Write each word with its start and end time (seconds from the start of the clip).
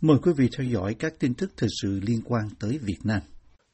Mời 0.00 0.16
quý 0.22 0.32
vị 0.36 0.48
theo 0.56 0.66
dõi 0.66 0.94
các 0.98 1.12
tin 1.20 1.34
tức 1.34 1.50
thời 1.56 1.68
sự 1.82 2.00
liên 2.06 2.20
quan 2.24 2.42
tới 2.60 2.78
Việt 2.82 2.98
Nam. 3.04 3.20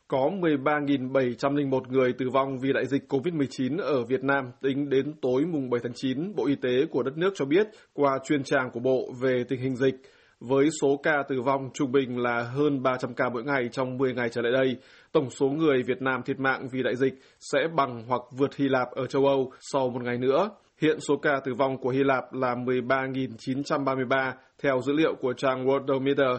Có 0.09 0.31
13.701 0.41 1.81
người 1.89 2.13
tử 2.19 2.27
vong 2.33 2.59
vì 2.63 2.73
đại 2.73 2.87
dịch 2.87 3.03
COVID-19 3.09 3.79
ở 3.79 4.05
Việt 4.05 4.25
Nam 4.25 4.45
tính 4.63 4.89
đến 4.89 5.15
tối 5.23 5.45
mùng 5.47 5.71
7 5.71 5.81
tháng 5.85 5.93
9, 5.95 6.35
Bộ 6.37 6.47
Y 6.47 6.55
tế 6.55 6.87
của 6.91 7.03
đất 7.03 7.17
nước 7.17 7.31
cho 7.35 7.45
biết 7.45 7.67
qua 7.93 8.19
chuyên 8.25 8.45
trang 8.45 8.71
của 8.73 8.81
Bộ 8.81 9.13
về 9.21 9.45
tình 9.49 9.61
hình 9.61 9.77
dịch. 9.77 9.95
Với 10.41 10.69
số 10.83 11.01
ca 11.03 11.23
tử 11.29 11.43
vong 11.43 11.71
trung 11.75 11.93
bình 11.93 12.19
là 12.19 12.43
hơn 12.43 12.83
300 12.83 13.15
ca 13.15 13.29
mỗi 13.29 13.45
ngày 13.45 13.69
trong 13.73 13.99
10 13.99 14.15
ngày 14.15 14.29
trở 14.29 14.43
lại 14.43 14.53
đây, 14.53 14.77
tổng 15.13 15.31
số 15.31 15.47
người 15.47 15.83
Việt 15.83 16.03
Nam 16.03 16.23
thiệt 16.23 16.41
mạng 16.41 16.69
vì 16.73 16.83
đại 16.83 16.97
dịch 16.97 17.15
sẽ 17.41 17.59
bằng 17.77 18.05
hoặc 18.09 18.23
vượt 18.39 18.57
Hy 18.57 18.69
Lạp 18.69 18.89
ở 18.91 19.07
châu 19.07 19.27
Âu 19.27 19.53
sau 19.73 19.89
một 19.91 20.03
ngày 20.03 20.19
nữa. 20.19 20.51
Hiện 20.81 21.01
số 21.01 21.17
ca 21.17 21.41
tử 21.45 21.55
vong 21.55 21.77
của 21.79 21.91
Hy 21.91 22.05
Lạp 22.05 22.25
là 22.33 22.55
13.933 22.55 24.33
theo 24.63 24.81
dữ 24.83 24.93
liệu 24.93 25.15
của 25.15 25.33
trang 25.33 25.67
Worldometer. 25.67 26.39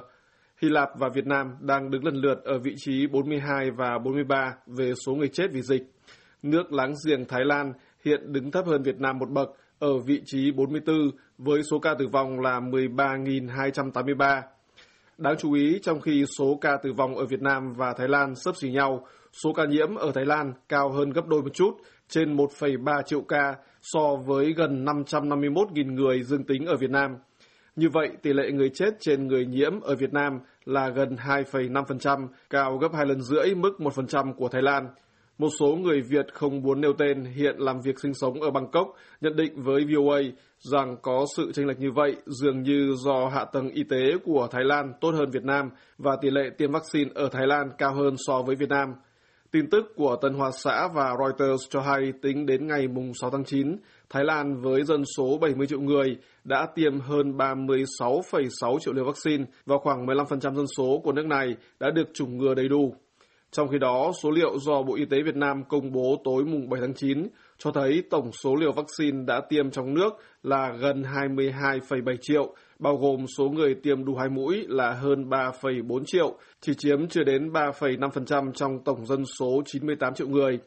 Hy 0.62 0.70
Lạp 0.70 0.90
và 1.00 1.10
Việt 1.14 1.26
Nam 1.26 1.56
đang 1.60 1.92
đứng 1.92 2.06
lần 2.06 2.16
lượt 2.16 2.44
ở 2.44 2.60
vị 2.60 2.74
trí 2.78 3.08
42 3.08 3.72
và 3.72 3.98
43 3.98 4.56
về 4.68 4.94
số 5.06 5.16
người 5.16 5.28
chết 5.28 5.48
vì 5.52 5.62
dịch. 5.62 5.84
Nước 6.44 6.74
láng 6.74 6.94
giềng 7.08 7.26
Thái 7.26 7.46
Lan 7.46 7.74
hiện 8.06 8.34
đứng 8.34 8.52
thấp 8.52 8.66
hơn 8.66 8.84
Việt 8.84 9.00
Nam 9.00 9.18
một 9.18 9.30
bậc 9.30 9.50
ở 9.80 9.98
vị 9.98 10.22
trí 10.26 10.52
44 10.52 11.12
với 11.38 11.64
số 11.72 11.80
ca 11.80 11.94
tử 12.00 12.08
vong 12.08 12.40
là 12.40 12.60
13.283. 12.60 14.42
Đáng 15.18 15.36
chú 15.38 15.54
ý, 15.54 15.80
trong 15.84 16.02
khi 16.02 16.26
số 16.38 16.58
ca 16.62 16.78
tử 16.84 16.94
vong 16.94 17.16
ở 17.16 17.26
Việt 17.26 17.42
Nam 17.42 17.74
và 17.74 17.94
Thái 17.98 18.08
Lan 18.08 18.36
sấp 18.36 18.56
xỉ 18.56 18.70
nhau, 18.70 19.08
số 19.44 19.54
ca 19.54 19.66
nhiễm 19.66 19.96
ở 19.96 20.12
Thái 20.12 20.26
Lan 20.26 20.54
cao 20.70 20.92
hơn 20.92 21.10
gấp 21.10 21.28
đôi 21.28 21.42
một 21.42 21.54
chút, 21.54 21.72
trên 22.08 22.36
1,3 22.36 23.02
triệu 23.06 23.22
ca 23.22 23.56
so 23.82 24.16
với 24.26 24.54
gần 24.54 24.86
551.000 24.86 25.94
người 25.94 26.24
dương 26.24 26.44
tính 26.44 26.66
ở 26.66 26.76
Việt 26.78 26.90
Nam. 26.90 27.18
Như 27.76 27.90
vậy, 27.90 28.10
tỷ 28.22 28.34
lệ 28.34 28.52
người 28.52 28.70
chết 28.70 28.90
trên 29.00 29.28
người 29.28 29.46
nhiễm 29.46 29.82
ở 29.82 29.96
Việt 29.96 30.14
Nam 30.14 30.40
là 30.66 30.90
gần 30.90 31.16
2,5%, 31.16 32.28
cao 32.50 32.78
gấp 32.78 32.94
hai 32.94 33.06
lần 33.06 33.22
rưỡi 33.22 33.56
mức 33.56 33.72
1% 33.80 34.34
của 34.34 34.48
Thái 34.48 34.62
Lan. 34.62 34.88
Một 35.38 35.50
số 35.60 35.68
người 35.68 36.02
Việt 36.02 36.34
không 36.34 36.62
muốn 36.62 36.82
nêu 36.82 36.94
tên 36.94 37.24
hiện 37.24 37.56
làm 37.58 37.82
việc 37.82 38.00
sinh 38.00 38.14
sống 38.14 38.42
ở 38.42 38.52
Bangkok 38.52 38.88
nhận 39.22 39.36
định 39.36 39.64
với 39.64 39.86
VOA 39.96 40.22
rằng 40.60 40.98
có 41.02 41.26
sự 41.36 41.52
chênh 41.52 41.68
lệch 41.68 41.80
như 41.80 41.92
vậy 41.92 42.16
dường 42.26 42.62
như 42.62 42.94
do 42.98 43.30
hạ 43.30 43.46
tầng 43.46 43.70
y 43.70 43.84
tế 43.84 44.18
của 44.26 44.48
Thái 44.52 44.64
Lan 44.64 44.94
tốt 45.02 45.12
hơn 45.12 45.30
Việt 45.32 45.44
Nam 45.44 45.70
và 45.98 46.18
tỷ 46.22 46.30
lệ 46.30 46.50
tiêm 46.58 46.72
vaccine 46.72 47.12
ở 47.16 47.30
Thái 47.32 47.48
Lan 47.48 47.70
cao 47.78 47.94
hơn 47.94 48.16
so 48.28 48.42
với 48.42 48.56
Việt 48.56 48.70
Nam. 48.70 48.94
Tin 49.52 49.70
tức 49.70 49.94
của 49.96 50.16
Tân 50.22 50.34
Hoa 50.34 50.52
Xã 50.52 50.88
và 50.88 51.16
Reuters 51.20 51.70
cho 51.70 51.82
hay 51.82 52.14
tính 52.22 52.46
đến 52.46 52.68
ngày 52.68 52.88
6 53.22 53.30
tháng 53.30 53.46
9, 53.46 53.78
Thái 54.10 54.24
Lan 54.26 54.62
với 54.62 54.84
dân 54.84 55.04
số 55.18 55.38
70 55.42 55.68
triệu 55.68 55.80
người 55.80 56.18
đã 56.44 56.68
tiêm 56.76 57.00
hơn 57.00 57.38
36,6 57.38 58.80
triệu 58.80 58.94
liều 58.94 59.06
vaccine 59.06 59.44
và 59.66 59.78
khoảng 59.78 60.06
15% 60.06 60.56
dân 60.56 60.68
số 60.78 61.02
của 61.04 61.12
nước 61.12 61.26
này 61.26 61.56
đã 61.80 61.90
được 61.90 62.08
chủng 62.14 62.38
ngừa 62.38 62.54
đầy 62.54 62.68
đủ. 62.68 62.96
Trong 63.52 63.68
khi 63.68 63.78
đó, 63.80 64.12
số 64.24 64.32
liệu 64.32 64.60
do 64.60 64.82
Bộ 64.82 64.96
Y 64.96 65.06
tế 65.06 65.18
Việt 65.26 65.36
Nam 65.36 65.64
công 65.70 65.92
bố 65.92 66.22
tối 66.24 66.46
mùng 66.46 66.70
7 66.70 66.82
tháng 66.82 66.94
9 66.94 67.28
cho 67.58 67.72
thấy 67.72 68.04
tổng 68.10 68.32
số 68.32 68.56
liều 68.56 68.72
vaccine 68.72 69.24
đã 69.28 69.42
tiêm 69.50 69.72
trong 69.72 69.94
nước 69.94 70.10
là 70.44 70.74
gần 70.80 71.02
22,7 71.02 72.16
triệu, 72.22 72.56
bao 72.80 72.98
gồm 72.98 73.26
số 73.38 73.50
người 73.50 73.76
tiêm 73.76 74.06
đủ 74.06 74.16
hai 74.16 74.30
mũi 74.30 74.66
là 74.68 74.92
hơn 74.92 75.30
3,4 75.30 76.04
triệu, 76.06 76.38
chỉ 76.62 76.74
chiếm 76.78 77.08
chưa 77.08 77.24
đến 77.24 77.50
3,5% 77.50 78.52
trong 78.52 78.84
tổng 78.86 79.06
dân 79.06 79.24
số 79.40 79.62
98 79.66 80.14
triệu 80.14 80.28
người. 80.28 80.60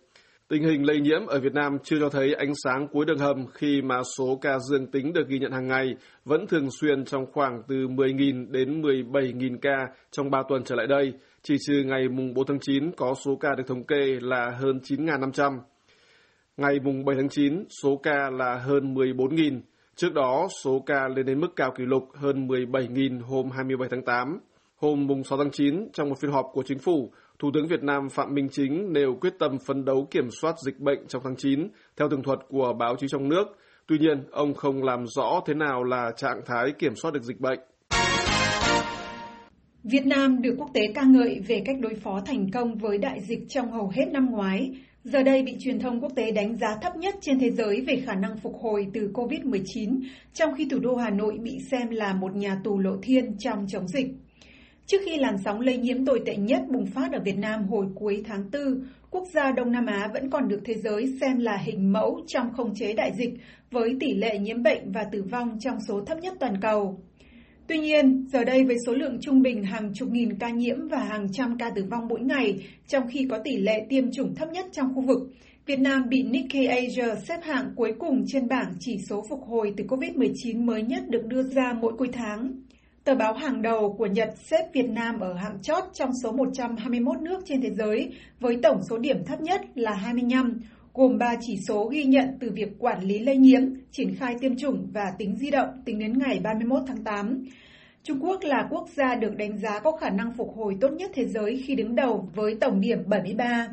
Tình 0.49 0.63
hình 0.63 0.87
lây 0.87 1.01
nhiễm 1.01 1.27
ở 1.27 1.41
Việt 1.41 1.55
Nam 1.55 1.79
chưa 1.85 1.99
cho 2.01 2.09
thấy 2.09 2.35
ánh 2.35 2.53
sáng 2.65 2.89
cuối 2.93 3.05
đường 3.05 3.19
hầm 3.19 3.47
khi 3.55 3.83
mà 3.83 4.03
số 4.19 4.39
ca 4.41 4.59
dương 4.59 4.87
tính 4.87 5.13
được 5.13 5.29
ghi 5.29 5.39
nhận 5.39 5.53
hàng 5.53 5.69
ngày 5.69 5.95
vẫn 6.25 6.47
thường 6.47 6.69
xuyên 6.81 7.05
trong 7.05 7.27
khoảng 7.33 7.63
từ 7.69 7.77
10.000 7.77 8.51
đến 8.51 8.83
17.000 8.83 9.59
ca 9.63 9.87
trong 10.11 10.31
3 10.31 10.43
tuần 10.49 10.65
trở 10.65 10.75
lại 10.75 10.87
đây, 10.87 11.13
chỉ 11.43 11.57
trừ 11.67 11.83
ngày 11.87 12.09
mùng 12.09 12.35
4 12.35 12.47
tháng 12.47 12.59
9 12.61 12.91
có 12.97 13.15
số 13.25 13.37
ca 13.37 13.55
được 13.55 13.65
thống 13.67 13.85
kê 13.85 14.19
là 14.21 14.51
hơn 14.61 14.79
9.500. 14.83 15.59
Ngày 16.57 16.81
mùng 16.83 17.05
7 17.05 17.17
tháng 17.17 17.29
9, 17.29 17.65
số 17.83 17.97
ca 17.97 18.31
là 18.31 18.55
hơn 18.55 18.95
14.000. 18.95 19.61
Trước 19.99 20.15
đó, 20.15 20.49
số 20.65 20.83
ca 20.87 21.09
lên 21.09 21.27
đến 21.27 21.41
mức 21.41 21.57
cao 21.57 21.73
kỷ 21.77 21.85
lục 21.85 22.09
hơn 22.15 22.49
17.000 22.49 23.21
hôm 23.23 23.51
27 23.51 23.89
tháng 23.91 24.05
8. 24.05 24.41
Hôm 24.77 25.07
mùng 25.07 25.25
6 25.25 25.39
tháng 25.39 25.51
9, 25.51 25.89
trong 25.93 26.09
một 26.09 26.15
phiên 26.21 26.31
họp 26.31 26.47
của 26.53 26.63
chính 26.63 26.79
phủ, 26.79 27.11
Thủ 27.39 27.51
tướng 27.55 27.67
Việt 27.67 27.83
Nam 27.83 28.09
Phạm 28.09 28.35
Minh 28.35 28.49
Chính 28.53 28.93
nêu 28.93 29.17
quyết 29.21 29.33
tâm 29.39 29.59
phấn 29.67 29.85
đấu 29.85 30.09
kiểm 30.11 30.31
soát 30.31 30.55
dịch 30.65 30.81
bệnh 30.81 31.07
trong 31.09 31.23
tháng 31.25 31.37
9 31.37 31.69
theo 31.97 32.09
tường 32.09 32.23
thuật 32.23 32.39
của 32.49 32.73
báo 32.79 32.97
chí 32.99 33.07
trong 33.09 33.29
nước. 33.29 33.45
Tuy 33.87 33.99
nhiên, 33.99 34.25
ông 34.31 34.55
không 34.55 34.83
làm 34.83 35.07
rõ 35.07 35.41
thế 35.47 35.55
nào 35.55 35.85
là 35.85 36.13
trạng 36.17 36.41
thái 36.47 36.73
kiểm 36.79 36.95
soát 36.97 37.11
được 37.15 37.23
dịch 37.23 37.41
bệnh. 37.41 37.59
Việt 39.85 40.07
Nam 40.07 40.43
được 40.43 40.55
quốc 40.59 40.71
tế 40.75 40.81
ca 40.95 41.03
ngợi 41.03 41.41
về 41.49 41.63
cách 41.65 41.77
đối 41.81 41.95
phó 41.95 42.21
thành 42.27 42.51
công 42.51 42.75
với 42.75 42.99
đại 42.99 43.21
dịch 43.21 43.41
trong 43.49 43.73
hầu 43.73 43.93
hết 43.95 44.05
năm 44.13 44.27
ngoái, 44.31 44.71
giờ 45.05 45.23
đây 45.23 45.43
bị 45.43 45.57
truyền 45.59 45.79
thông 45.79 46.01
quốc 46.01 46.13
tế 46.17 46.31
đánh 46.31 46.57
giá 46.57 46.77
thấp 46.83 46.97
nhất 46.97 47.15
trên 47.21 47.39
thế 47.39 47.51
giới 47.51 47.81
về 47.81 48.03
khả 48.07 48.15
năng 48.15 48.39
phục 48.39 48.57
hồi 48.61 48.87
từ 48.95 49.11
COVID-19, 49.15 50.01
trong 50.35 50.55
khi 50.57 50.69
thủ 50.71 50.79
đô 50.79 50.97
Hà 50.97 51.11
Nội 51.11 51.39
bị 51.43 51.59
xem 51.71 51.91
là 51.91 52.15
một 52.15 52.37
nhà 52.37 52.61
tù 52.65 52.79
lộ 52.79 52.97
thiên 53.03 53.39
trong 53.39 53.67
chống 53.69 53.89
dịch. 53.89 54.07
Trước 54.87 54.99
khi 55.05 55.17
làn 55.17 55.39
sóng 55.45 55.61
lây 55.61 55.79
nhiễm 55.79 56.05
tồi 56.05 56.23
tệ 56.27 56.37
nhất 56.37 56.63
bùng 56.71 56.87
phát 56.87 57.13
ở 57.13 57.21
Việt 57.25 57.39
Nam 57.39 57.65
hồi 57.69 57.87
cuối 57.95 58.23
tháng 58.27 58.51
4, 58.53 58.63
quốc 59.11 59.25
gia 59.33 59.53
Đông 59.53 59.73
Nam 59.73 59.87
Á 59.87 60.11
vẫn 60.15 60.31
còn 60.31 60.49
được 60.49 60.61
thế 60.65 60.75
giới 60.75 61.15
xem 61.21 61.39
là 61.39 61.57
hình 61.57 61.93
mẫu 61.93 62.21
trong 62.27 62.53
khống 62.53 62.75
chế 62.75 62.93
đại 62.93 63.13
dịch 63.19 63.31
với 63.71 63.97
tỷ 64.01 64.15
lệ 64.15 64.39
nhiễm 64.39 64.63
bệnh 64.63 64.93
và 64.93 65.05
tử 65.13 65.23
vong 65.23 65.59
trong 65.61 65.79
số 65.89 66.05
thấp 66.05 66.19
nhất 66.19 66.35
toàn 66.41 66.61
cầu. 66.61 67.01
Tuy 67.69 67.79
nhiên, 67.79 68.27
giờ 68.33 68.45
đây 68.45 68.65
với 68.65 68.77
số 68.87 68.93
lượng 68.93 69.19
trung 69.21 69.43
bình 69.43 69.65
hàng 69.65 69.93
chục 69.95 70.09
nghìn 70.13 70.39
ca 70.39 70.51
nhiễm 70.51 70.89
và 70.89 70.99
hàng 70.99 71.33
trăm 71.33 71.59
ca 71.59 71.71
tử 71.71 71.85
vong 71.91 72.09
mỗi 72.09 72.21
ngày, 72.21 72.67
trong 72.87 73.03
khi 73.11 73.27
có 73.31 73.39
tỷ 73.45 73.57
lệ 73.57 73.87
tiêm 73.89 74.13
chủng 74.13 74.35
thấp 74.35 74.49
nhất 74.53 74.67
trong 74.73 74.95
khu 74.95 75.03
vực, 75.03 75.19
Việt 75.67 75.79
Nam 75.79 76.09
bị 76.09 76.23
Nikkei 76.23 76.67
Asia 76.67 77.15
xếp 77.29 77.41
hạng 77.43 77.73
cuối 77.77 77.93
cùng 77.99 78.25
trên 78.27 78.49
bảng 78.49 78.73
chỉ 78.81 78.99
số 79.09 79.25
phục 79.29 79.41
hồi 79.49 79.75
từ 79.77 79.85
COVID-19 79.85 80.65
mới 80.65 80.83
nhất 80.83 81.03
được 81.09 81.27
đưa 81.27 81.43
ra 81.43 81.73
mỗi 81.81 81.93
cuối 81.99 82.09
tháng. 82.13 82.53
Tờ 83.05 83.15
báo 83.15 83.35
hàng 83.35 83.63
đầu 83.63 83.95
của 83.99 84.07
Nhật 84.07 84.35
xếp 84.51 84.65
Việt 84.73 84.89
Nam 84.89 85.21
ở 85.21 85.35
hạng 85.35 85.63
chót 85.63 85.85
trong 85.95 86.11
số 86.23 86.33
121 86.33 87.21
nước 87.21 87.41
trên 87.47 87.63
thế 87.63 87.71
giới 87.71 88.13
với 88.41 88.57
tổng 88.63 88.81
số 88.91 88.99
điểm 88.99 89.25
thấp 89.25 89.41
nhất 89.41 89.61
là 89.75 89.95
25, 89.95 90.61
gồm 90.99 91.19
3 91.19 91.35
chỉ 91.41 91.57
số 91.69 91.85
ghi 91.85 92.05
nhận 92.05 92.39
từ 92.41 92.51
việc 92.51 92.69
quản 92.79 93.05
lý 93.05 93.19
lây 93.19 93.37
nhiễm, 93.37 93.63
triển 93.91 94.15
khai 94.15 94.35
tiêm 94.41 94.57
chủng 94.57 94.89
và 94.93 95.13
tính 95.19 95.37
di 95.37 95.51
động 95.51 95.69
tính 95.85 95.99
đến 95.99 96.19
ngày 96.19 96.41
31 96.45 96.83
tháng 96.87 97.05
8. 97.05 97.45
Trung 98.03 98.19
Quốc 98.21 98.41
là 98.43 98.67
quốc 98.71 98.89
gia 98.97 99.15
được 99.15 99.37
đánh 99.37 99.59
giá 99.59 99.81
có 99.81 99.93
khả 99.93 100.11
năng 100.11 100.33
phục 100.37 100.57
hồi 100.57 100.77
tốt 100.81 100.89
nhất 100.89 101.11
thế 101.15 101.25
giới 101.25 101.63
khi 101.67 101.75
đứng 101.75 101.95
đầu 101.95 102.31
với 102.35 102.55
tổng 102.61 102.81
điểm 102.81 102.99
73. 103.07 103.69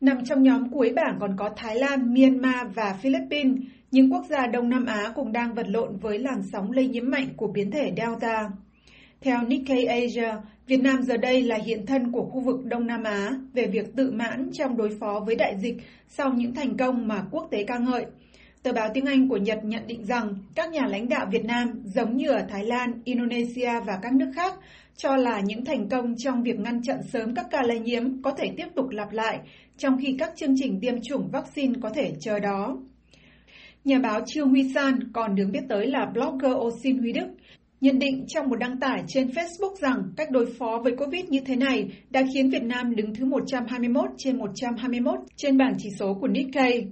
Nằm 0.00 0.24
trong 0.24 0.42
nhóm 0.42 0.70
cuối 0.70 0.92
bảng 0.96 1.16
còn 1.20 1.36
có 1.38 1.50
Thái 1.56 1.76
Lan, 1.76 2.14
Myanmar 2.14 2.66
và 2.74 2.98
Philippines, 3.02 3.58
những 3.90 4.12
quốc 4.12 4.24
gia 4.28 4.46
Đông 4.46 4.68
Nam 4.68 4.86
Á 4.86 5.12
cũng 5.14 5.32
đang 5.32 5.54
vật 5.54 5.66
lộn 5.68 5.96
với 5.96 6.18
làn 6.18 6.42
sóng 6.52 6.70
lây 6.70 6.88
nhiễm 6.88 7.10
mạnh 7.10 7.28
của 7.36 7.46
biến 7.46 7.70
thể 7.70 7.92
Delta. 7.96 8.50
Theo 9.20 9.42
Nikkei 9.42 9.84
Asia, 9.84 10.34
Việt 10.72 10.82
Nam 10.82 11.02
giờ 11.02 11.16
đây 11.16 11.42
là 11.42 11.58
hiện 11.66 11.86
thân 11.86 12.12
của 12.12 12.24
khu 12.24 12.40
vực 12.40 12.64
Đông 12.64 12.86
Nam 12.86 13.02
Á 13.04 13.30
về 13.52 13.66
việc 13.66 13.96
tự 13.96 14.10
mãn 14.10 14.50
trong 14.52 14.76
đối 14.76 14.90
phó 15.00 15.20
với 15.26 15.34
đại 15.34 15.54
dịch 15.58 15.76
sau 16.08 16.32
những 16.32 16.54
thành 16.54 16.76
công 16.76 17.08
mà 17.08 17.24
quốc 17.30 17.48
tế 17.50 17.64
ca 17.64 17.78
ngợi. 17.78 18.06
Tờ 18.62 18.72
báo 18.72 18.88
tiếng 18.94 19.04
Anh 19.04 19.28
của 19.28 19.36
Nhật 19.36 19.58
nhận 19.64 19.86
định 19.86 20.04
rằng 20.04 20.34
các 20.54 20.70
nhà 20.70 20.86
lãnh 20.86 21.08
đạo 21.08 21.26
Việt 21.32 21.44
Nam, 21.44 21.82
giống 21.84 22.16
như 22.16 22.30
ở 22.30 22.46
Thái 22.48 22.64
Lan, 22.64 23.00
Indonesia 23.04 23.80
và 23.86 23.98
các 24.02 24.12
nước 24.12 24.32
khác, 24.34 24.54
cho 24.96 25.16
là 25.16 25.40
những 25.40 25.64
thành 25.64 25.88
công 25.88 26.14
trong 26.18 26.42
việc 26.42 26.58
ngăn 26.58 26.82
chặn 26.82 26.98
sớm 27.12 27.34
các 27.34 27.46
ca 27.50 27.62
lây 27.62 27.80
nhiễm 27.80 28.22
có 28.22 28.30
thể 28.30 28.44
tiếp 28.56 28.66
tục 28.74 28.88
lặp 28.90 29.12
lại, 29.12 29.38
trong 29.78 29.98
khi 30.00 30.16
các 30.18 30.32
chương 30.36 30.54
trình 30.56 30.80
tiêm 30.80 30.94
chủng 31.02 31.28
vaccine 31.32 31.74
có 31.82 31.90
thể 31.90 32.12
chờ 32.20 32.38
đó. 32.38 32.78
Nhà 33.84 33.98
báo 33.98 34.20
Trương 34.26 34.48
Huy 34.48 34.72
San, 34.74 35.12
còn 35.12 35.34
được 35.34 35.46
biết 35.52 35.62
tới 35.68 35.86
là 35.86 36.06
blogger 36.14 36.52
Osin 36.56 36.98
Huy 36.98 37.12
Đức, 37.12 37.26
nhận 37.82 37.98
định 37.98 38.24
trong 38.28 38.48
một 38.48 38.56
đăng 38.56 38.80
tải 38.80 39.04
trên 39.08 39.28
Facebook 39.28 39.74
rằng 39.80 40.02
cách 40.16 40.30
đối 40.30 40.46
phó 40.58 40.80
với 40.84 40.96
Covid 40.96 41.24
như 41.24 41.40
thế 41.46 41.56
này 41.56 41.90
đã 42.10 42.22
khiến 42.34 42.50
Việt 42.50 42.62
Nam 42.62 42.96
đứng 42.96 43.14
thứ 43.14 43.24
121 43.24 44.10
trên 44.18 44.38
121 44.38 45.14
trên 45.36 45.58
bảng 45.58 45.74
chỉ 45.78 45.88
số 45.98 46.14
của 46.14 46.28
Nikkei. 46.28 46.86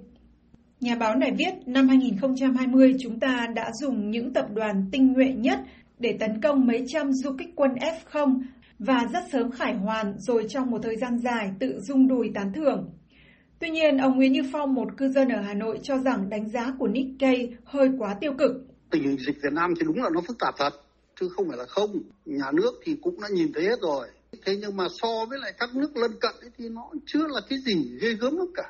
Nhà 0.79 0.95
báo 0.95 1.15
này 1.15 1.31
viết, 1.37 1.53
năm 1.65 1.87
2020 1.87 2.95
chúng 2.99 3.19
ta 3.19 3.47
đã 3.55 3.71
dùng 3.81 4.11
những 4.11 4.33
tập 4.33 4.45
đoàn 4.53 4.85
tinh 4.91 5.13
nhuệ 5.13 5.33
nhất 5.33 5.59
để 5.99 6.17
tấn 6.19 6.41
công 6.41 6.67
mấy 6.67 6.85
trăm 6.87 7.13
du 7.13 7.31
kích 7.37 7.49
quân 7.55 7.71
F0 7.71 8.41
và 8.79 9.07
rất 9.13 9.23
sớm 9.31 9.51
khải 9.51 9.73
hoàn 9.73 10.13
rồi 10.17 10.45
trong 10.49 10.71
một 10.71 10.79
thời 10.83 10.95
gian 10.95 11.17
dài 11.17 11.51
tự 11.59 11.79
dung 11.79 12.07
đùi 12.07 12.31
tán 12.33 12.53
thưởng. 12.53 12.89
Tuy 13.59 13.69
nhiên, 13.69 13.97
ông 13.97 14.15
Nguyễn 14.15 14.31
Như 14.31 14.41
Phong, 14.51 14.73
một 14.73 14.97
cư 14.97 15.07
dân 15.09 15.29
ở 15.29 15.41
Hà 15.41 15.53
Nội 15.53 15.79
cho 15.83 15.97
rằng 15.97 16.29
đánh 16.29 16.49
giá 16.49 16.73
của 16.79 16.87
Nikkei 16.87 17.49
hơi 17.63 17.89
quá 17.97 18.15
tiêu 18.21 18.33
cực. 18.37 18.70
Tình 18.91 19.03
hình 19.03 19.17
dịch 19.17 19.35
Việt 19.43 19.53
Nam 19.53 19.73
thì 19.79 19.85
đúng 19.85 20.03
là 20.03 20.09
nó 20.13 20.21
phức 20.27 20.39
tạp 20.39 20.53
thật, 20.57 20.73
chứ 21.19 21.29
không 21.29 21.47
phải 21.49 21.57
là 21.57 21.65
không. 21.65 21.89
Nhà 22.25 22.51
nước 22.53 22.71
thì 22.83 22.95
cũng 23.01 23.21
đã 23.21 23.27
nhìn 23.33 23.53
thấy 23.53 23.63
hết 23.63 23.79
rồi. 23.81 24.07
Thế 24.45 24.55
nhưng 24.61 24.77
mà 24.77 24.83
so 25.01 25.25
với 25.29 25.39
lại 25.39 25.53
các 25.59 25.75
nước 25.75 25.97
lân 25.97 26.11
cận 26.21 26.31
ấy 26.41 26.49
thì 26.57 26.69
nó 26.69 26.89
chưa 27.05 27.27
là 27.27 27.41
cái 27.49 27.59
gì 27.65 27.97
ghê 28.01 28.13
gớm 28.13 28.37
lắm 28.37 28.47
cả. 28.55 28.63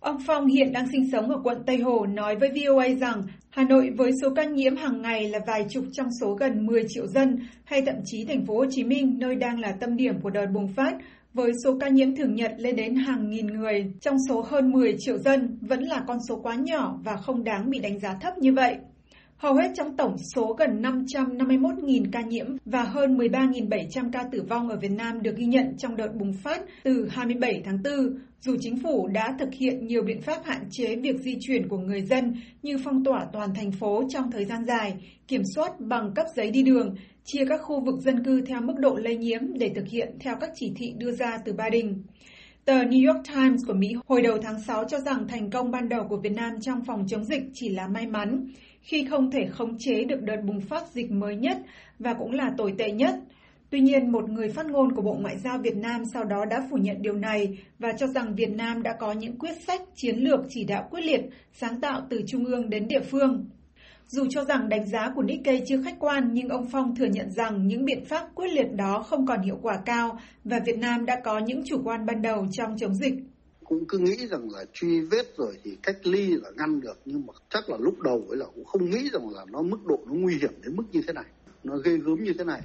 Ông 0.00 0.18
Phong 0.26 0.46
hiện 0.46 0.72
đang 0.72 0.86
sinh 0.92 1.10
sống 1.12 1.30
ở 1.30 1.40
quận 1.44 1.62
Tây 1.66 1.78
Hồ 1.78 2.06
nói 2.06 2.36
với 2.36 2.48
VOA 2.48 2.86
rằng 3.00 3.22
Hà 3.50 3.64
Nội 3.64 3.90
với 3.96 4.10
số 4.22 4.28
ca 4.36 4.44
nhiễm 4.44 4.76
hàng 4.76 5.02
ngày 5.02 5.28
là 5.28 5.38
vài 5.46 5.66
chục 5.70 5.84
trong 5.92 6.06
số 6.20 6.34
gần 6.34 6.66
10 6.66 6.84
triệu 6.88 7.06
dân, 7.06 7.38
hay 7.64 7.82
thậm 7.86 7.94
chí 8.04 8.24
thành 8.24 8.46
phố 8.46 8.54
Hồ 8.54 8.64
Chí 8.70 8.84
Minh 8.84 9.18
nơi 9.18 9.34
đang 9.34 9.60
là 9.60 9.76
tâm 9.80 9.96
điểm 9.96 10.20
của 10.22 10.30
đợt 10.30 10.46
bùng 10.54 10.72
phát, 10.76 10.92
với 11.34 11.52
số 11.64 11.78
ca 11.80 11.88
nhiễm 11.88 12.16
thường 12.16 12.34
nhật 12.34 12.52
lên 12.58 12.76
đến 12.76 12.94
hàng 12.94 13.30
nghìn 13.30 13.46
người 13.46 13.92
trong 14.00 14.16
số 14.28 14.42
hơn 14.42 14.72
10 14.72 14.96
triệu 14.98 15.18
dân 15.18 15.58
vẫn 15.60 15.82
là 15.82 16.04
con 16.06 16.18
số 16.28 16.40
quá 16.42 16.54
nhỏ 16.54 16.98
và 17.04 17.16
không 17.16 17.44
đáng 17.44 17.70
bị 17.70 17.78
đánh 17.78 18.00
giá 18.00 18.18
thấp 18.22 18.38
như 18.38 18.52
vậy. 18.52 18.76
Hầu 19.38 19.54
hết 19.54 19.72
trong 19.74 19.96
tổng 19.96 20.16
số 20.34 20.56
gần 20.58 20.82
551.000 20.82 22.04
ca 22.12 22.20
nhiễm 22.20 22.46
và 22.64 22.82
hơn 22.82 23.18
13.700 23.18 24.10
ca 24.12 24.24
tử 24.32 24.42
vong 24.48 24.68
ở 24.68 24.76
Việt 24.76 24.90
Nam 24.90 25.22
được 25.22 25.36
ghi 25.36 25.46
nhận 25.46 25.76
trong 25.78 25.96
đợt 25.96 26.08
bùng 26.14 26.32
phát 26.32 26.60
từ 26.82 27.08
27 27.10 27.62
tháng 27.64 27.78
4, 27.84 27.92
dù 28.40 28.56
chính 28.60 28.78
phủ 28.82 29.08
đã 29.08 29.36
thực 29.38 29.48
hiện 29.54 29.86
nhiều 29.86 30.02
biện 30.02 30.20
pháp 30.20 30.44
hạn 30.44 30.64
chế 30.70 30.96
việc 30.96 31.20
di 31.20 31.36
chuyển 31.40 31.68
của 31.68 31.78
người 31.78 32.02
dân 32.02 32.34
như 32.62 32.78
phong 32.84 33.04
tỏa 33.04 33.26
toàn 33.32 33.54
thành 33.54 33.72
phố 33.72 34.02
trong 34.08 34.30
thời 34.30 34.44
gian 34.44 34.64
dài, 34.64 34.94
kiểm 35.28 35.42
soát 35.54 35.80
bằng 35.80 36.12
cấp 36.14 36.26
giấy 36.36 36.50
đi 36.50 36.62
đường, 36.62 36.94
chia 37.24 37.44
các 37.48 37.60
khu 37.62 37.84
vực 37.84 38.00
dân 38.00 38.24
cư 38.24 38.40
theo 38.40 38.60
mức 38.60 38.74
độ 38.78 38.96
lây 38.96 39.16
nhiễm 39.16 39.40
để 39.58 39.70
thực 39.74 39.86
hiện 39.88 40.16
theo 40.20 40.34
các 40.40 40.50
chỉ 40.54 40.72
thị 40.76 40.94
đưa 40.98 41.12
ra 41.12 41.38
từ 41.44 41.52
Ba 41.52 41.68
Đình. 41.68 42.02
Tờ 42.66 42.82
New 42.82 43.12
York 43.12 43.26
Times 43.34 43.66
của 43.66 43.72
Mỹ 43.72 43.94
hồi 44.06 44.22
đầu 44.22 44.38
tháng 44.42 44.60
6 44.60 44.84
cho 44.88 45.00
rằng 45.00 45.28
thành 45.28 45.50
công 45.50 45.70
ban 45.70 45.88
đầu 45.88 46.06
của 46.08 46.16
Việt 46.16 46.32
Nam 46.32 46.60
trong 46.60 46.84
phòng 46.84 47.04
chống 47.08 47.24
dịch 47.24 47.42
chỉ 47.54 47.68
là 47.68 47.88
may 47.88 48.06
mắn, 48.06 48.46
khi 48.80 49.06
không 49.10 49.30
thể 49.30 49.46
khống 49.46 49.78
chế 49.78 50.04
được 50.04 50.22
đợt 50.22 50.36
bùng 50.44 50.60
phát 50.60 50.82
dịch 50.92 51.10
mới 51.10 51.36
nhất 51.36 51.58
và 51.98 52.14
cũng 52.14 52.32
là 52.32 52.52
tồi 52.56 52.74
tệ 52.78 52.90
nhất. 52.90 53.14
Tuy 53.70 53.80
nhiên, 53.80 54.12
một 54.12 54.30
người 54.30 54.48
phát 54.48 54.66
ngôn 54.66 54.92
của 54.92 55.02
Bộ 55.02 55.16
Ngoại 55.20 55.38
giao 55.38 55.58
Việt 55.58 55.76
Nam 55.76 56.04
sau 56.04 56.24
đó 56.24 56.44
đã 56.44 56.66
phủ 56.70 56.76
nhận 56.76 57.02
điều 57.02 57.14
này 57.14 57.58
và 57.78 57.92
cho 57.98 58.06
rằng 58.06 58.34
Việt 58.34 58.50
Nam 58.50 58.82
đã 58.82 58.96
có 59.00 59.12
những 59.12 59.38
quyết 59.38 59.54
sách 59.66 59.82
chiến 59.94 60.16
lược 60.16 60.40
chỉ 60.48 60.64
đạo 60.64 60.88
quyết 60.90 61.02
liệt, 61.04 61.20
sáng 61.52 61.80
tạo 61.80 62.06
từ 62.10 62.22
trung 62.26 62.44
ương 62.44 62.70
đến 62.70 62.88
địa 62.88 63.02
phương. 63.10 63.44
Dù 64.08 64.26
cho 64.30 64.44
rằng 64.44 64.68
đánh 64.68 64.86
giá 64.86 65.12
của 65.16 65.22
Nikkei 65.22 65.62
chưa 65.66 65.82
khách 65.82 65.96
quan, 66.00 66.30
nhưng 66.32 66.48
ông 66.48 66.68
Phong 66.72 66.96
thừa 66.96 67.06
nhận 67.06 67.30
rằng 67.30 67.66
những 67.66 67.84
biện 67.84 68.04
pháp 68.04 68.28
quyết 68.34 68.48
liệt 68.48 68.72
đó 68.76 69.04
không 69.08 69.26
còn 69.26 69.42
hiệu 69.42 69.58
quả 69.62 69.82
cao 69.86 70.18
và 70.44 70.60
Việt 70.66 70.78
Nam 70.78 71.06
đã 71.06 71.20
có 71.24 71.38
những 71.38 71.62
chủ 71.66 71.80
quan 71.84 72.06
ban 72.06 72.22
đầu 72.22 72.46
trong 72.52 72.76
chống 72.78 72.94
dịch. 72.94 73.14
Cũng 73.64 73.84
cứ 73.88 73.98
nghĩ 73.98 74.26
rằng 74.26 74.48
là 74.50 74.64
truy 74.72 75.00
vết 75.00 75.36
rồi 75.36 75.54
thì 75.64 75.76
cách 75.82 75.96
ly 76.02 76.26
là 76.26 76.50
ngăn 76.56 76.80
được, 76.80 76.98
nhưng 77.04 77.26
mà 77.26 77.32
chắc 77.50 77.70
là 77.70 77.76
lúc 77.80 78.00
đầu 78.00 78.24
ấy 78.28 78.36
là 78.36 78.46
cũng 78.54 78.64
không 78.64 78.90
nghĩ 78.90 79.10
rằng 79.12 79.28
là 79.30 79.44
nó 79.52 79.62
mức 79.62 79.86
độ 79.86 79.98
nó 80.06 80.14
nguy 80.14 80.34
hiểm 80.40 80.52
đến 80.64 80.76
mức 80.76 80.84
như 80.92 81.00
thế 81.06 81.12
này, 81.12 81.26
nó 81.64 81.76
ghê 81.84 81.96
gớm 81.96 82.24
như 82.24 82.32
thế 82.38 82.44
này. 82.44 82.60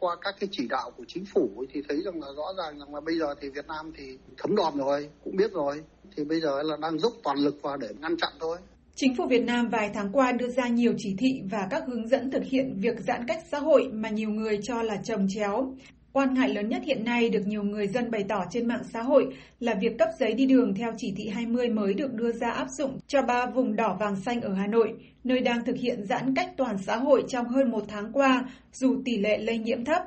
Qua 0.00 0.16
các 0.20 0.34
cái 0.40 0.48
chỉ 0.52 0.68
đạo 0.68 0.90
của 0.96 1.04
chính 1.08 1.24
phủ 1.34 1.50
ấy 1.56 1.66
thì 1.72 1.82
thấy 1.88 2.02
rằng 2.04 2.20
là 2.22 2.28
rõ 2.36 2.52
ràng 2.58 2.78
rằng 2.78 2.94
là 2.94 3.00
bây 3.00 3.18
giờ 3.18 3.34
thì 3.40 3.48
Việt 3.50 3.66
Nam 3.66 3.92
thì 3.96 4.18
thấm 4.38 4.56
đòn 4.56 4.76
rồi, 4.76 5.08
cũng 5.24 5.36
biết 5.36 5.52
rồi, 5.52 5.82
thì 6.16 6.24
bây 6.24 6.40
giờ 6.40 6.62
là 6.62 6.76
đang 6.82 6.98
dốc 6.98 7.12
toàn 7.24 7.38
lực 7.38 7.62
vào 7.62 7.76
để 7.76 7.88
ngăn 8.00 8.16
chặn 8.16 8.32
thôi. 8.40 8.58
Chính 8.96 9.16
phủ 9.16 9.26
Việt 9.26 9.44
Nam 9.44 9.68
vài 9.68 9.90
tháng 9.94 10.12
qua 10.12 10.32
đưa 10.32 10.48
ra 10.48 10.68
nhiều 10.68 10.92
chỉ 10.98 11.14
thị 11.18 11.42
và 11.50 11.66
các 11.70 11.82
hướng 11.86 12.08
dẫn 12.08 12.30
thực 12.30 12.44
hiện 12.44 12.74
việc 12.76 13.00
giãn 13.00 13.26
cách 13.28 13.42
xã 13.50 13.58
hội 13.58 13.88
mà 13.92 14.08
nhiều 14.08 14.30
người 14.30 14.58
cho 14.62 14.82
là 14.82 14.96
trồng 14.96 15.26
chéo. 15.28 15.74
Quan 16.12 16.34
ngại 16.34 16.48
lớn 16.48 16.68
nhất 16.68 16.82
hiện 16.86 17.04
nay 17.04 17.30
được 17.30 17.46
nhiều 17.46 17.62
người 17.62 17.86
dân 17.86 18.10
bày 18.10 18.24
tỏ 18.28 18.44
trên 18.50 18.68
mạng 18.68 18.82
xã 18.92 19.02
hội 19.02 19.26
là 19.60 19.74
việc 19.80 19.98
cấp 19.98 20.08
giấy 20.18 20.32
đi 20.32 20.46
đường 20.46 20.74
theo 20.74 20.92
chỉ 20.96 21.12
thị 21.16 21.28
20 21.28 21.68
mới 21.68 21.94
được 21.94 22.14
đưa 22.14 22.32
ra 22.32 22.50
áp 22.50 22.66
dụng 22.78 22.98
cho 23.06 23.22
ba 23.22 23.46
vùng 23.46 23.76
đỏ 23.76 23.96
vàng 24.00 24.16
xanh 24.16 24.40
ở 24.40 24.54
Hà 24.54 24.66
Nội, 24.66 24.94
nơi 25.24 25.40
đang 25.40 25.64
thực 25.64 25.76
hiện 25.76 26.04
giãn 26.04 26.34
cách 26.34 26.50
toàn 26.56 26.76
xã 26.86 26.96
hội 26.96 27.24
trong 27.28 27.46
hơn 27.48 27.70
một 27.70 27.84
tháng 27.88 28.12
qua 28.12 28.44
dù 28.72 29.02
tỷ 29.04 29.18
lệ 29.18 29.38
lây 29.38 29.58
nhiễm 29.58 29.84
thấp. 29.84 30.02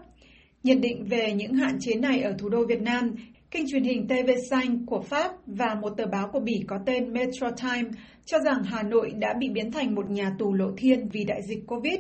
Nhận 0.64 0.82
định 0.82 1.06
về 1.06 1.34
những 1.34 1.54
hạn 1.54 1.78
chế 1.80 1.96
này 1.96 2.22
ở 2.22 2.36
thủ 2.38 2.50
đô 2.50 2.66
Việt 2.66 2.82
Nam, 2.82 3.16
Kênh 3.52 3.68
truyền 3.68 3.84
hình 3.84 4.08
TV5 4.08 4.86
của 4.86 5.02
Pháp 5.02 5.32
và 5.46 5.76
một 5.82 5.90
tờ 5.98 6.06
báo 6.06 6.30
của 6.34 6.40
Bỉ 6.40 6.64
có 6.68 6.80
tên 6.86 7.14
Metro 7.14 7.48
Time 7.52 7.90
cho 8.26 8.40
rằng 8.40 8.64
Hà 8.64 8.84
Nội 8.84 9.12
đã 9.20 9.34
bị 9.40 9.50
biến 9.50 9.72
thành 9.72 9.96
một 9.96 10.10
nhà 10.10 10.36
tù 10.40 10.54
lộ 10.54 10.72
thiên 10.78 11.10
vì 11.10 11.24
đại 11.24 11.42
dịch 11.48 11.68
Covid. 11.68 12.00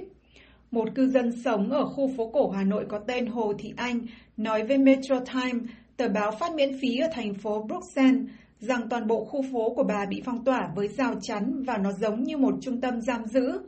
Một 0.71 0.89
cư 0.95 1.07
dân 1.07 1.31
sống 1.45 1.69
ở 1.69 1.85
khu 1.85 2.11
phố 2.17 2.29
cổ 2.33 2.49
Hà 2.49 2.63
Nội 2.63 2.85
có 2.89 2.99
tên 3.07 3.25
Hồ 3.25 3.53
Thị 3.59 3.73
Anh 3.77 3.99
nói 4.37 4.63
với 4.67 4.77
Metro 4.77 5.19
Time, 5.19 5.59
tờ 5.97 6.09
báo 6.09 6.31
phát 6.39 6.53
miễn 6.55 6.79
phí 6.81 6.97
ở 6.97 7.07
thành 7.13 7.33
phố 7.33 7.63
Bruxelles, 7.63 8.21
rằng 8.59 8.89
toàn 8.89 9.07
bộ 9.07 9.25
khu 9.25 9.41
phố 9.51 9.73
của 9.75 9.83
bà 9.83 10.05
bị 10.09 10.21
phong 10.25 10.43
tỏa 10.43 10.69
với 10.75 10.87
rào 10.87 11.13
chắn 11.21 11.63
và 11.67 11.77
nó 11.77 11.91
giống 11.91 12.23
như 12.23 12.37
một 12.37 12.53
trung 12.61 12.81
tâm 12.81 13.01
giam 13.01 13.25
giữ. 13.25 13.59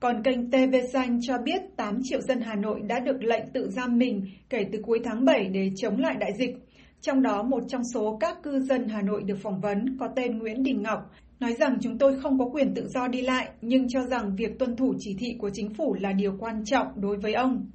Còn 0.00 0.22
kênh 0.22 0.50
TV 0.50 0.76
Xanh 0.92 1.18
cho 1.22 1.38
biết 1.38 1.60
8 1.76 1.98
triệu 2.02 2.20
dân 2.20 2.40
Hà 2.40 2.54
Nội 2.54 2.80
đã 2.88 2.98
được 2.98 3.22
lệnh 3.22 3.50
tự 3.52 3.70
giam 3.70 3.98
mình 3.98 4.26
kể 4.50 4.64
từ 4.72 4.78
cuối 4.82 5.00
tháng 5.04 5.24
7 5.24 5.44
để 5.44 5.70
chống 5.76 5.98
lại 5.98 6.16
đại 6.20 6.32
dịch. 6.38 6.56
Trong 7.06 7.22
đó, 7.22 7.42
một 7.42 7.62
trong 7.68 7.82
số 7.94 8.16
các 8.20 8.42
cư 8.42 8.60
dân 8.60 8.88
Hà 8.88 9.02
Nội 9.02 9.22
được 9.22 9.38
phỏng 9.42 9.60
vấn 9.60 9.96
có 10.00 10.08
tên 10.16 10.38
Nguyễn 10.38 10.62
Đình 10.62 10.82
Ngọc 10.82 11.10
nói 11.40 11.52
rằng 11.52 11.78
chúng 11.80 11.98
tôi 11.98 12.20
không 12.20 12.38
có 12.38 12.44
quyền 12.52 12.74
tự 12.74 12.88
do 12.88 13.08
đi 13.08 13.22
lại, 13.22 13.48
nhưng 13.60 13.88
cho 13.88 14.04
rằng 14.04 14.36
việc 14.36 14.58
tuân 14.58 14.76
thủ 14.76 14.94
chỉ 14.98 15.16
thị 15.18 15.36
của 15.38 15.50
chính 15.52 15.74
phủ 15.74 15.96
là 16.00 16.12
điều 16.12 16.36
quan 16.38 16.64
trọng 16.64 16.86
đối 16.96 17.16
với 17.16 17.34
ông. 17.34 17.66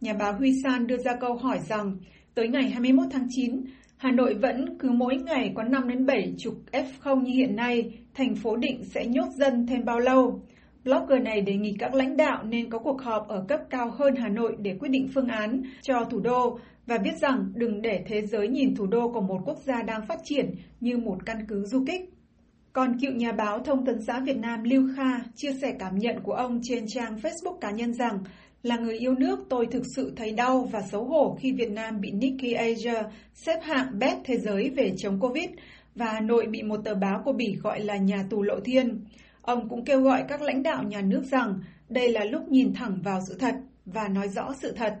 Nhà 0.00 0.12
báo 0.12 0.32
Huy 0.32 0.52
San 0.64 0.86
đưa 0.86 0.96
ra 0.96 1.16
câu 1.20 1.34
hỏi 1.36 1.58
rằng, 1.68 1.96
tới 2.34 2.48
ngày 2.48 2.70
21 2.70 3.06
tháng 3.10 3.26
9, 3.30 3.62
Hà 3.96 4.10
Nội 4.10 4.34
vẫn 4.34 4.78
cứ 4.78 4.90
mỗi 4.90 5.16
ngày 5.16 5.52
có 5.54 5.62
5 5.62 5.88
đến 5.88 6.06
7 6.06 6.34
chục 6.38 6.54
F0 6.72 7.22
như 7.22 7.32
hiện 7.32 7.56
nay, 7.56 7.98
thành 8.14 8.34
phố 8.34 8.56
định 8.56 8.84
sẽ 8.84 9.06
nhốt 9.06 9.28
dân 9.34 9.66
thêm 9.66 9.84
bao 9.84 9.98
lâu? 9.98 10.42
Blogger 10.84 11.22
này 11.22 11.40
đề 11.40 11.54
nghị 11.54 11.76
các 11.78 11.94
lãnh 11.94 12.16
đạo 12.16 12.44
nên 12.44 12.70
có 12.70 12.78
cuộc 12.78 13.02
họp 13.02 13.28
ở 13.28 13.44
cấp 13.48 13.60
cao 13.70 13.90
hơn 13.90 14.14
Hà 14.16 14.28
Nội 14.28 14.56
để 14.58 14.76
quyết 14.80 14.88
định 14.88 15.08
phương 15.14 15.28
án 15.28 15.62
cho 15.82 16.04
thủ 16.10 16.20
đô 16.20 16.58
và 16.90 16.98
viết 17.04 17.16
rằng 17.20 17.52
đừng 17.54 17.82
để 17.82 18.04
thế 18.06 18.26
giới 18.26 18.48
nhìn 18.48 18.74
thủ 18.74 18.86
đô 18.86 19.12
của 19.12 19.20
một 19.20 19.40
quốc 19.44 19.58
gia 19.64 19.82
đang 19.82 20.06
phát 20.06 20.18
triển 20.24 20.54
như 20.80 20.96
một 20.96 21.26
căn 21.26 21.46
cứ 21.48 21.64
du 21.64 21.84
kích. 21.86 22.10
Còn 22.72 22.98
cựu 23.00 23.12
nhà 23.12 23.32
báo 23.32 23.58
Thông 23.58 23.86
tấn 23.86 24.02
xã 24.06 24.20
Việt 24.20 24.36
Nam 24.36 24.64
Lưu 24.64 24.82
Kha 24.96 25.20
chia 25.34 25.52
sẻ 25.62 25.74
cảm 25.78 25.98
nhận 25.98 26.20
của 26.22 26.32
ông 26.32 26.60
trên 26.62 26.84
trang 26.88 27.16
Facebook 27.22 27.58
cá 27.58 27.70
nhân 27.70 27.94
rằng 27.94 28.18
là 28.62 28.76
người 28.76 28.98
yêu 28.98 29.14
nước 29.14 29.38
tôi 29.48 29.66
thực 29.66 29.82
sự 29.96 30.12
thấy 30.16 30.32
đau 30.32 30.68
và 30.72 30.82
xấu 30.82 31.04
hổ 31.04 31.36
khi 31.40 31.52
Việt 31.52 31.70
Nam 31.70 32.00
bị 32.00 32.10
Nikkei 32.10 32.52
Asia 32.52 33.02
xếp 33.34 33.60
hạng 33.62 33.98
best 33.98 34.18
thế 34.24 34.38
giới 34.38 34.70
về 34.70 34.92
chống 34.98 35.20
Covid 35.20 35.50
và 35.94 36.06
Hà 36.06 36.20
Nội 36.20 36.46
bị 36.46 36.62
một 36.62 36.80
tờ 36.84 36.94
báo 36.94 37.22
của 37.24 37.32
Bỉ 37.32 37.56
gọi 37.62 37.80
là 37.80 37.96
nhà 37.96 38.24
tù 38.30 38.42
lộ 38.42 38.60
thiên. 38.64 39.04
Ông 39.42 39.68
cũng 39.68 39.84
kêu 39.84 40.00
gọi 40.00 40.24
các 40.28 40.42
lãnh 40.42 40.62
đạo 40.62 40.82
nhà 40.82 41.00
nước 41.00 41.22
rằng 41.30 41.60
đây 41.88 42.08
là 42.08 42.24
lúc 42.24 42.48
nhìn 42.48 42.74
thẳng 42.74 42.98
vào 43.02 43.20
sự 43.28 43.36
thật 43.38 43.54
và 43.86 44.08
nói 44.08 44.28
rõ 44.28 44.54
sự 44.62 44.72
thật. 44.72 44.94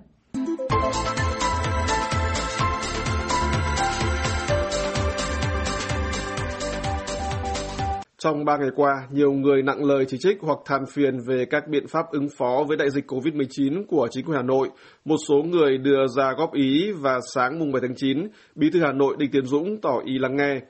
Trong 8.22 8.44
ba 8.44 8.56
ngày 8.56 8.70
qua, 8.76 9.08
nhiều 9.12 9.32
người 9.32 9.62
nặng 9.62 9.84
lời 9.84 10.04
chỉ 10.08 10.16
trích 10.20 10.36
hoặc 10.40 10.58
than 10.64 10.86
phiền 10.86 11.18
về 11.26 11.44
các 11.44 11.68
biện 11.68 11.86
pháp 11.86 12.10
ứng 12.10 12.28
phó 12.38 12.64
với 12.68 12.76
đại 12.76 12.90
dịch 12.90 13.06
COVID-19 13.06 13.84
của 13.88 14.08
chính 14.10 14.24
quyền 14.24 14.36
Hà 14.36 14.42
Nội. 14.42 14.68
Một 15.04 15.16
số 15.28 15.34
người 15.34 15.78
đưa 15.78 16.06
ra 16.16 16.32
góp 16.36 16.52
ý 16.54 16.92
và 16.92 17.18
sáng 17.34 17.58
mùng 17.58 17.72
7 17.72 17.82
tháng 17.82 17.94
9, 17.96 18.28
Bí 18.54 18.70
thư 18.70 18.80
Hà 18.80 18.92
Nội 18.92 19.16
Đinh 19.18 19.30
Tiến 19.30 19.44
Dũng 19.44 19.80
tỏ 19.80 20.00
ý 20.04 20.18
lắng 20.18 20.36
nghe. 20.36 20.60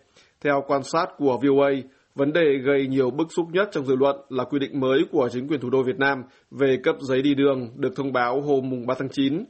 Theo 0.44 0.64
quan 0.66 0.82
sát 0.82 1.06
của 1.18 1.38
VOA, 1.42 1.70
vấn 2.14 2.32
đề 2.32 2.58
gây 2.64 2.86
nhiều 2.86 3.10
bức 3.10 3.32
xúc 3.32 3.46
nhất 3.52 3.68
trong 3.72 3.86
dư 3.86 3.96
luận 3.96 4.16
là 4.28 4.44
quy 4.44 4.58
định 4.58 4.80
mới 4.80 5.04
của 5.12 5.28
chính 5.32 5.48
quyền 5.48 5.60
thủ 5.60 5.70
đô 5.70 5.82
Việt 5.82 5.98
Nam 5.98 6.22
về 6.50 6.76
cấp 6.82 6.96
giấy 7.00 7.22
đi 7.22 7.34
đường 7.34 7.68
được 7.76 7.96
thông 7.96 8.12
báo 8.12 8.40
hôm 8.40 8.70
mùng 8.70 8.86
3 8.86 8.94
tháng 8.98 9.08
9. 9.08 9.44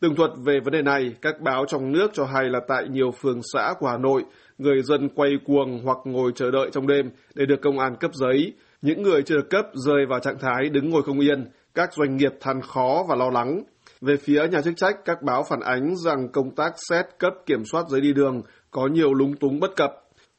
Tường 0.00 0.14
thuật 0.14 0.30
về 0.44 0.60
vấn 0.64 0.72
đề 0.72 0.82
này, 0.82 1.14
các 1.22 1.40
báo 1.40 1.64
trong 1.68 1.92
nước 1.92 2.10
cho 2.14 2.24
hay 2.24 2.44
là 2.50 2.60
tại 2.68 2.88
nhiều 2.90 3.10
phường 3.10 3.40
xã 3.52 3.74
của 3.78 3.88
Hà 3.88 3.98
Nội, 3.98 4.24
người 4.58 4.82
dân 4.82 5.08
quay 5.08 5.30
cuồng 5.44 5.80
hoặc 5.84 5.98
ngồi 6.04 6.32
chờ 6.34 6.50
đợi 6.50 6.70
trong 6.72 6.86
đêm 6.86 7.10
để 7.34 7.46
được 7.46 7.60
công 7.62 7.78
an 7.78 7.96
cấp 8.00 8.10
giấy. 8.14 8.52
Những 8.82 9.02
người 9.02 9.22
chưa 9.22 9.34
được 9.36 9.50
cấp 9.50 9.66
rơi 9.86 10.06
vào 10.08 10.20
trạng 10.20 10.38
thái 10.38 10.68
đứng 10.68 10.90
ngồi 10.90 11.02
không 11.02 11.20
yên, 11.20 11.44
các 11.74 11.94
doanh 11.94 12.16
nghiệp 12.16 12.32
than 12.40 12.60
khó 12.60 13.04
và 13.08 13.16
lo 13.16 13.30
lắng. 13.30 13.62
Về 14.00 14.16
phía 14.16 14.48
nhà 14.48 14.60
chức 14.62 14.76
trách, 14.76 14.96
các 15.04 15.22
báo 15.22 15.44
phản 15.50 15.60
ánh 15.60 15.96
rằng 15.96 16.28
công 16.32 16.54
tác 16.54 16.72
xét 16.90 17.04
cấp 17.18 17.32
kiểm 17.46 17.64
soát 17.72 17.84
giấy 17.88 18.00
đi 18.00 18.12
đường 18.12 18.42
có 18.70 18.86
nhiều 18.86 19.14
lúng 19.14 19.36
túng 19.36 19.60
bất 19.60 19.76
cập. 19.76 19.90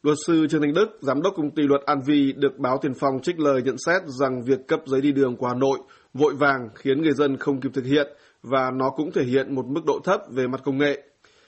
Luật 0.04 0.18
sư 0.28 0.48
Trương 0.50 0.62
Thanh 0.62 0.74
Đức, 0.74 0.98
giám 1.02 1.22
đốc 1.22 1.34
công 1.38 1.52
ty 1.52 1.64
luật 1.64 1.82
An 1.86 2.02
Vi 2.06 2.34
được 2.38 2.58
báo 2.58 2.78
Tiền 2.82 2.94
Phong 3.00 3.22
trích 3.22 3.40
lời 3.40 3.62
nhận 3.62 3.76
xét 3.86 4.02
rằng 4.06 4.42
việc 4.46 4.68
cấp 4.68 4.80
giấy 4.86 5.02
đi 5.02 5.12
đường 5.12 5.36
của 5.36 5.48
Hà 5.48 5.54
Nội 5.54 5.80
vội 6.14 6.34
vàng 6.34 6.70
khiến 6.76 7.02
người 7.02 7.14
dân 7.14 7.38
không 7.38 7.62
kịp 7.62 7.70
thực 7.74 7.86
hiện 7.86 8.08
và 8.50 8.72
nó 8.72 8.90
cũng 8.90 9.12
thể 9.12 9.24
hiện 9.24 9.56
một 9.56 9.66
mức 9.68 9.82
độ 9.86 10.00
thấp 10.04 10.22
về 10.30 10.48
mặt 10.48 10.62
công 10.64 10.78
nghệ. 10.78 11.02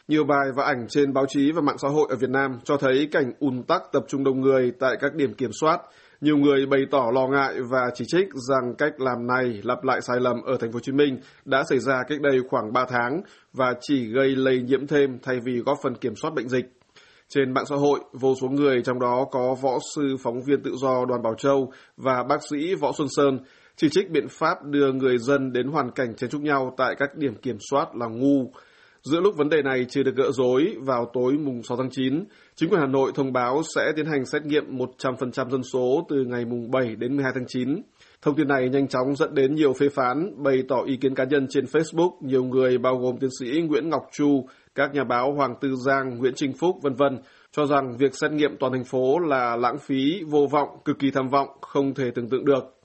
Nhiều 0.08 0.24
bài 0.24 0.48
và 0.56 0.63
ảnh 0.63 0.86
trên 0.89 1.13
báo 1.13 1.25
chí 1.30 1.51
và 1.51 1.62
mạng 1.62 1.77
xã 1.77 1.88
hội 1.88 2.08
ở 2.10 2.16
Việt 2.16 2.30
Nam 2.30 2.60
cho 2.63 2.77
thấy 2.77 3.08
cảnh 3.12 3.32
ùn 3.39 3.63
tắc 3.63 3.82
tập 3.92 4.04
trung 4.08 4.24
đông 4.24 4.42
người 4.42 4.72
tại 4.80 4.96
các 5.01 5.16
điểm 5.16 5.34
kiểm 5.34 5.51
soát. 5.62 5.82
Nhiều 6.22 6.38
người 6.38 6.66
bày 6.66 6.86
tỏ 6.92 7.12
lo 7.13 7.27
ngại 7.27 7.56
và 7.72 7.89
chỉ 7.94 8.06
trích 8.08 8.27
rằng 8.34 8.75
cách 8.77 8.94
làm 8.98 9.27
này 9.27 9.62
lặp 9.63 9.84
lại 9.84 10.01
sai 10.01 10.20
lầm 10.20 10.42
ở 10.42 10.58
thành 10.60 10.72
phố 10.72 10.75
Hồ 10.75 10.80
Chí 10.80 10.92
Minh 10.92 11.20
đã 11.46 11.63
xảy 11.70 11.80
ra 11.80 12.04
cách 12.08 12.22
đây 12.22 12.39
khoảng 12.50 12.74
3 12.74 12.86
tháng 12.89 13.22
và 13.54 13.74
chỉ 13.82 14.08
gây 14.13 14.36
lây 14.36 14.60
nhiễm 14.62 14.88
thêm 14.88 15.20
thay 15.24 15.39
vì 15.39 15.60
góp 15.66 15.77
phần 15.84 15.96
kiểm 15.96 16.16
soát 16.16 16.34
bệnh 16.34 16.50
dịch. 16.50 16.66
Trên 17.30 17.54
mạng 17.54 17.66
xã 17.66 17.75
hội, 17.75 18.00
vô 18.13 18.34
số 18.42 18.48
người 18.48 18.82
trong 18.82 19.00
đó 19.00 19.25
có 19.32 19.56
võ 19.62 19.77
sư 19.96 20.16
phóng 20.24 20.44
viên 20.46 20.63
tự 20.63 20.72
do 20.82 21.06
Đoàn 21.06 21.22
Bảo 21.22 21.34
Châu 21.38 21.72
và 21.98 22.24
bác 22.30 22.38
sĩ 22.50 22.75
Võ 22.75 22.92
Xuân 22.98 23.08
Sơn 23.16 23.39
chỉ 23.77 23.89
trích 23.91 24.10
biện 24.12 24.27
pháp 24.29 24.63
đưa 24.63 24.91
người 24.91 25.17
dân 25.17 25.53
đến 25.53 25.67
hoàn 25.67 25.91
cảnh 25.91 26.15
chen 26.15 26.29
chúc 26.29 26.41
nhau 26.41 26.74
tại 26.77 26.96
các 27.00 27.15
điểm 27.15 27.36
kiểm 27.36 27.57
soát 27.72 27.96
là 27.96 28.07
ngu. 28.07 28.51
Giữa 29.03 29.19
lúc 29.22 29.38
vấn 29.38 29.50
đề 29.50 29.62
này 29.62 29.86
chưa 29.89 30.03
được 30.03 30.15
gỡ 30.15 30.31
rối, 30.31 30.75
vào 30.81 31.10
tối 31.13 31.34
mùng 31.34 31.63
6 31.63 31.77
tháng 31.77 31.89
9, 31.91 32.24
chính 32.55 32.69
quyền 32.69 32.81
Hà 32.81 32.88
Nội 32.88 33.12
thông 33.15 33.34
báo 33.34 33.62
sẽ 33.75 33.91
tiến 33.96 34.05
hành 34.05 34.25
xét 34.25 34.46
nghiệm 34.46 34.77
100% 34.77 35.50
dân 35.50 35.63
số 35.63 36.05
từ 36.10 36.15
ngày 36.25 36.46
mùng 36.46 36.72
7 36.72 36.96
đến 36.96 37.15
12 37.15 37.31
tháng 37.36 37.46
9. 37.48 37.81
Thông 38.22 38.36
tin 38.36 38.48
này 38.48 38.69
nhanh 38.69 38.88
chóng 38.88 39.15
dẫn 39.15 39.34
đến 39.34 39.55
nhiều 39.55 39.74
phê 39.74 39.89
phán, 39.89 40.43
bày 40.43 40.63
tỏ 40.67 40.84
ý 40.86 40.98
kiến 40.98 41.15
cá 41.15 41.24
nhân 41.24 41.48
trên 41.50 41.65
Facebook, 41.65 42.12
nhiều 42.22 42.43
người 42.43 42.77
bao 42.77 42.98
gồm 42.98 43.17
tiến 43.17 43.29
sĩ 43.39 43.62
Nguyễn 43.62 43.89
Ngọc 43.89 44.03
Chu, 44.17 44.46
các 44.75 44.93
nhà 44.93 45.03
báo 45.03 45.34
Hoàng 45.34 45.55
Tư 45.62 45.75
Giang, 45.86 46.17
Nguyễn 46.17 46.34
Trinh 46.36 46.53
Phúc, 46.60 46.75
vân 46.81 46.93
vân 46.93 47.17
cho 47.51 47.65
rằng 47.65 47.98
việc 47.98 48.15
xét 48.22 48.31
nghiệm 48.31 48.57
toàn 48.60 48.74
thành 48.74 48.86
phố 48.86 49.19
là 49.19 49.55
lãng 49.55 49.77
phí, 49.77 50.24
vô 50.27 50.48
vọng, 50.51 50.69
cực 50.86 51.00
kỳ 51.00 51.12
tham 51.12 51.27
vọng, 51.27 51.48
không 51.62 51.93
thể 51.93 52.12
tưởng 52.15 52.29
tượng 52.29 52.46
được. 52.46 52.76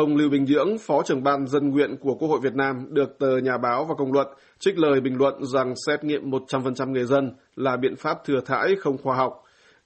Ông 0.00 0.16
Lưu 0.16 0.30
Bình 0.30 0.44
Nhưỡng, 0.44 0.78
Phó 0.78 1.02
trưởng 1.02 1.22
ban 1.22 1.46
dân 1.46 1.70
nguyện 1.70 1.96
của 2.00 2.14
Quốc 2.14 2.28
hội 2.28 2.40
Việt 2.42 2.54
Nam, 2.54 2.86
được 2.90 3.18
tờ 3.18 3.38
Nhà 3.38 3.58
báo 3.58 3.84
và 3.84 3.94
Công 3.98 4.12
luận 4.12 4.26
trích 4.58 4.78
lời 4.78 5.00
bình 5.00 5.16
luận 5.18 5.34
rằng 5.44 5.74
xét 5.86 6.04
nghiệm 6.04 6.30
100% 6.30 6.90
người 6.90 7.04
dân 7.04 7.32
là 7.56 7.76
biện 7.76 7.96
pháp 7.96 8.24
thừa 8.24 8.40
thãi 8.46 8.76
không 8.80 8.98
khoa 8.98 9.16
học. 9.16 9.32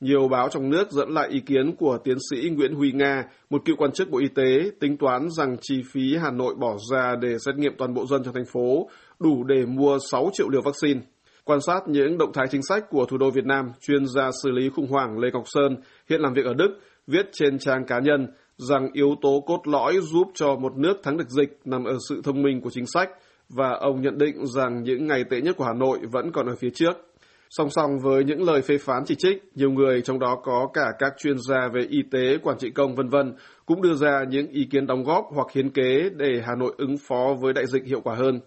Nhiều 0.00 0.28
báo 0.28 0.48
trong 0.48 0.70
nước 0.70 0.90
dẫn 0.92 1.10
lại 1.10 1.28
ý 1.28 1.40
kiến 1.40 1.76
của 1.76 1.98
tiến 2.04 2.16
sĩ 2.30 2.50
Nguyễn 2.50 2.74
Huy 2.74 2.92
Nga, 2.92 3.24
một 3.50 3.62
cựu 3.64 3.76
quan 3.76 3.92
chức 3.92 4.10
Bộ 4.10 4.18
Y 4.18 4.28
tế, 4.28 4.70
tính 4.80 4.96
toán 4.96 5.28
rằng 5.30 5.56
chi 5.60 5.82
phí 5.92 6.16
Hà 6.16 6.30
Nội 6.30 6.54
bỏ 6.54 6.76
ra 6.92 7.16
để 7.20 7.38
xét 7.38 7.56
nghiệm 7.56 7.72
toàn 7.78 7.94
bộ 7.94 8.06
dân 8.06 8.24
trong 8.24 8.34
thành 8.34 8.46
phố 8.52 8.88
đủ 9.20 9.44
để 9.44 9.66
mua 9.66 9.98
6 10.10 10.30
triệu 10.32 10.48
liều 10.48 10.62
vaccine. 10.62 11.00
Quan 11.46 11.60
sát 11.60 11.80
những 11.86 12.18
động 12.18 12.32
thái 12.34 12.46
chính 12.50 12.62
sách 12.62 12.90
của 12.90 13.06
thủ 13.06 13.18
đô 13.18 13.30
Việt 13.30 13.44
Nam, 13.44 13.72
chuyên 13.80 14.06
gia 14.06 14.30
xử 14.42 14.50
lý 14.50 14.68
khủng 14.68 14.86
hoảng 14.86 15.18
Lê 15.18 15.30
Ngọc 15.32 15.42
Sơn, 15.46 15.76
hiện 16.10 16.20
làm 16.20 16.32
việc 16.32 16.44
ở 16.44 16.54
Đức, 16.54 16.78
viết 17.06 17.26
trên 17.32 17.58
trang 17.58 17.84
cá 17.84 17.98
nhân 17.98 18.26
rằng 18.56 18.88
yếu 18.92 19.14
tố 19.22 19.44
cốt 19.46 19.60
lõi 19.64 20.00
giúp 20.00 20.28
cho 20.34 20.56
một 20.56 20.76
nước 20.76 20.96
thắng 21.02 21.16
được 21.16 21.28
dịch 21.28 21.58
nằm 21.64 21.84
ở 21.84 21.96
sự 22.08 22.20
thông 22.24 22.42
minh 22.42 22.60
của 22.60 22.70
chính 22.70 22.86
sách, 22.86 23.10
và 23.48 23.70
ông 23.80 24.02
nhận 24.02 24.18
định 24.18 24.46
rằng 24.46 24.82
những 24.82 25.06
ngày 25.06 25.24
tệ 25.24 25.40
nhất 25.40 25.56
của 25.56 25.64
Hà 25.64 25.72
Nội 25.72 25.98
vẫn 26.12 26.32
còn 26.32 26.46
ở 26.46 26.56
phía 26.56 26.70
trước. 26.74 26.92
Song 27.50 27.70
song 27.70 27.98
với 28.02 28.24
những 28.24 28.42
lời 28.42 28.62
phê 28.62 28.78
phán 28.78 29.02
chỉ 29.06 29.14
trích, 29.14 29.42
nhiều 29.54 29.70
người 29.70 30.00
trong 30.00 30.18
đó 30.18 30.40
có 30.44 30.68
cả 30.74 30.86
các 30.98 31.12
chuyên 31.18 31.36
gia 31.48 31.68
về 31.74 31.86
y 31.90 32.02
tế, 32.10 32.38
quản 32.42 32.58
trị 32.58 32.70
công 32.70 32.94
vân 32.94 33.08
vân 33.08 33.34
cũng 33.66 33.82
đưa 33.82 33.94
ra 33.94 34.24
những 34.28 34.46
ý 34.46 34.64
kiến 34.70 34.86
đóng 34.86 35.04
góp 35.04 35.24
hoặc 35.34 35.46
hiến 35.54 35.70
kế 35.70 36.10
để 36.16 36.42
Hà 36.46 36.54
Nội 36.58 36.74
ứng 36.78 36.96
phó 37.08 37.34
với 37.40 37.52
đại 37.52 37.66
dịch 37.66 37.84
hiệu 37.84 38.00
quả 38.00 38.14
hơn. 38.14 38.40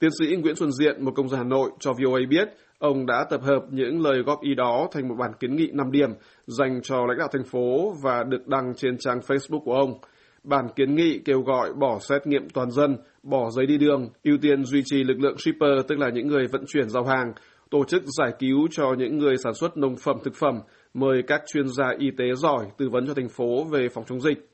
Tiến 0.00 0.10
sĩ 0.20 0.36
Nguyễn 0.36 0.56
Xuân 0.56 0.72
Diện, 0.72 1.04
một 1.04 1.12
công 1.16 1.28
dân 1.28 1.38
Hà 1.38 1.44
Nội, 1.44 1.70
cho 1.80 1.92
VOA 1.92 2.20
biết 2.28 2.48
ông 2.78 3.06
đã 3.06 3.24
tập 3.30 3.40
hợp 3.42 3.62
những 3.70 4.02
lời 4.02 4.22
góp 4.26 4.40
ý 4.42 4.54
đó 4.54 4.88
thành 4.92 5.08
một 5.08 5.14
bản 5.18 5.30
kiến 5.40 5.56
nghị 5.56 5.70
5 5.72 5.90
điểm 5.90 6.10
dành 6.46 6.80
cho 6.82 6.96
lãnh 7.06 7.18
đạo 7.18 7.28
thành 7.32 7.44
phố 7.44 7.94
và 8.04 8.22
được 8.22 8.46
đăng 8.46 8.74
trên 8.76 8.96
trang 8.98 9.18
Facebook 9.18 9.64
của 9.64 9.74
ông. 9.74 9.98
Bản 10.44 10.64
kiến 10.76 10.94
nghị 10.94 11.18
kêu 11.24 11.40
gọi 11.40 11.72
bỏ 11.72 11.98
xét 11.98 12.26
nghiệm 12.26 12.48
toàn 12.48 12.70
dân, 12.70 12.96
bỏ 13.22 13.50
giấy 13.50 13.66
đi 13.66 13.78
đường, 13.78 14.08
ưu 14.24 14.36
tiên 14.42 14.64
duy 14.64 14.82
trì 14.84 15.04
lực 15.04 15.20
lượng 15.20 15.38
shipper 15.38 15.86
tức 15.88 15.98
là 15.98 16.10
những 16.14 16.26
người 16.26 16.46
vận 16.52 16.64
chuyển 16.68 16.88
giao 16.88 17.04
hàng, 17.04 17.32
tổ 17.70 17.84
chức 17.84 18.02
giải 18.18 18.32
cứu 18.38 18.68
cho 18.70 18.94
những 18.98 19.18
người 19.18 19.36
sản 19.36 19.54
xuất 19.54 19.76
nông 19.76 19.96
phẩm 19.96 20.16
thực 20.24 20.34
phẩm, 20.34 20.60
mời 20.94 21.22
các 21.26 21.42
chuyên 21.52 21.68
gia 21.68 21.94
y 21.98 22.10
tế 22.18 22.24
giỏi 22.34 22.66
tư 22.78 22.88
vấn 22.92 23.06
cho 23.06 23.14
thành 23.14 23.28
phố 23.28 23.64
về 23.72 23.88
phòng 23.94 24.04
chống 24.08 24.20
dịch. 24.20 24.48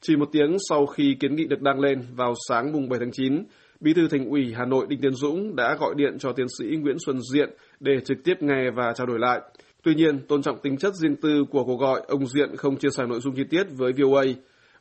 Chỉ 0.00 0.16
một 0.16 0.28
tiếng 0.32 0.56
sau 0.68 0.86
khi 0.86 1.16
kiến 1.20 1.36
nghị 1.36 1.44
được 1.44 1.62
đăng 1.62 1.80
lên 1.80 2.02
vào 2.14 2.34
sáng 2.48 2.72
mùng 2.72 2.88
7 2.88 2.98
tháng 3.00 3.12
9, 3.12 3.44
Bí 3.80 3.94
thư 3.94 4.08
Thành 4.08 4.28
ủy 4.28 4.54
Hà 4.56 4.64
Nội 4.64 4.86
Đinh 4.88 5.00
Tiến 5.00 5.12
Dũng 5.12 5.56
đã 5.56 5.76
gọi 5.80 5.94
điện 5.96 6.18
cho 6.18 6.32
tiến 6.32 6.46
sĩ 6.58 6.64
Nguyễn 6.76 6.96
Xuân 7.06 7.18
Diện 7.32 7.50
để 7.80 7.92
trực 8.04 8.24
tiếp 8.24 8.34
nghe 8.40 8.70
và 8.70 8.92
trao 8.96 9.06
đổi 9.06 9.18
lại. 9.18 9.40
Tuy 9.82 9.94
nhiên, 9.94 10.18
tôn 10.28 10.42
trọng 10.42 10.58
tính 10.62 10.76
chất 10.76 10.94
riêng 10.94 11.16
tư 11.16 11.44
của 11.50 11.64
cuộc 11.64 11.80
gọi, 11.80 12.02
ông 12.08 12.26
Diện 12.26 12.56
không 12.56 12.76
chia 12.76 12.90
sẻ 12.90 13.04
nội 13.06 13.20
dung 13.20 13.34
chi 13.36 13.44
tiết 13.50 13.62
với 13.78 13.92
VOA. 13.92 14.24